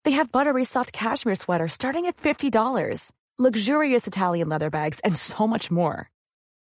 They 0.03 0.11
have 0.11 0.31
buttery 0.31 0.65
soft 0.65 0.93
cashmere 0.93 1.35
sweaters 1.35 1.73
starting 1.73 2.05
at 2.05 2.17
$50, 2.17 3.11
luxurious 3.39 4.05
Italian 4.05 4.49
leather 4.49 4.69
bags, 4.69 4.99
and 4.99 5.15
so 5.15 5.47
much 5.47 5.71
more. 5.71 6.11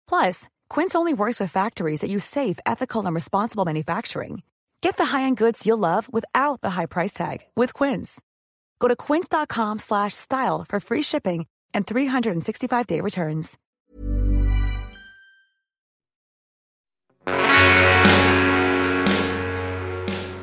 Plus, 0.07 0.49
Quince 0.69 0.95
only 0.95 1.13
works 1.13 1.39
with 1.39 1.51
factories 1.51 2.01
that 2.01 2.09
use 2.09 2.25
safe, 2.25 2.59
ethical, 2.65 3.05
and 3.05 3.15
responsible 3.15 3.63
manufacturing. 3.63 4.41
Get 4.81 4.97
the 4.97 5.05
high-end 5.05 5.37
goods 5.37 5.65
you'll 5.65 5.77
love 5.77 6.11
without 6.11 6.61
the 6.61 6.71
high 6.71 6.85
price 6.85 7.13
tag 7.13 7.39
with 7.55 7.73
Quince. 7.73 8.21
Go 8.79 8.87
to 8.87 8.95
quince.com 8.95 9.79
slash 9.79 10.13
style 10.13 10.65
for 10.67 10.79
free 10.79 11.01
shipping 11.01 11.45
and 11.73 11.85
365-day 11.85 13.01
returns. 13.01 13.57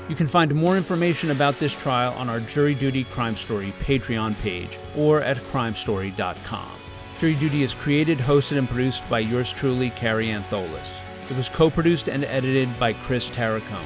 You 0.09 0.15
can 0.15 0.29
find 0.29 0.55
more 0.55 0.77
information 0.77 1.31
about 1.31 1.59
this 1.59 1.75
trial 1.75 2.13
on 2.15 2.31
our 2.31 2.41
Jury 2.41 2.75
Duty 2.75 3.05
Crime 3.05 3.35
Story 3.37 3.75
Patreon 3.81 4.39
page 4.41 4.79
or 4.97 5.21
at 5.21 5.37
crimestory.com. 5.37 6.76
Jury 7.19 7.35
Duty 7.35 7.63
is 7.63 7.73
created, 7.73 8.19
hosted, 8.19 8.59
and 8.59 8.69
produced 8.69 9.09
by 9.09 9.21
yours 9.21 9.51
truly, 9.51 9.89
Carrie 9.91 10.27
Antholis. 10.27 11.01
It 11.31 11.37
was 11.37 11.49
co 11.49 11.71
produced 11.71 12.09
and 12.09 12.25
edited 12.25 12.79
by 12.79 12.93
Chris 12.93 13.31
Tarracone. 13.31 13.85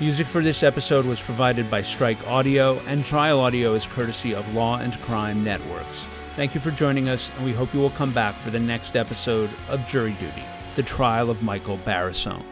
Music 0.00 0.26
for 0.26 0.42
this 0.42 0.62
episode 0.62 1.04
was 1.04 1.20
provided 1.20 1.70
by 1.70 1.82
Strike 1.82 2.26
Audio, 2.26 2.78
and 2.86 3.04
Trial 3.04 3.38
Audio 3.40 3.74
is 3.74 3.86
courtesy 3.86 4.34
of 4.34 4.54
Law 4.54 4.78
and 4.78 4.98
Crime 5.02 5.44
Networks. 5.44 6.06
Thank 6.36 6.54
you 6.54 6.60
for 6.60 6.70
joining 6.70 7.10
us, 7.10 7.30
and 7.36 7.44
we 7.44 7.52
hope 7.52 7.74
you 7.74 7.80
will 7.80 7.90
come 7.90 8.14
back 8.14 8.34
for 8.40 8.50
the 8.50 8.58
next 8.58 8.96
episode 8.96 9.50
of 9.68 9.86
Jury 9.86 10.12
Duty 10.14 10.42
The 10.76 10.82
Trial 10.82 11.28
of 11.28 11.42
Michael 11.42 11.76
Barrassone. 11.76 12.49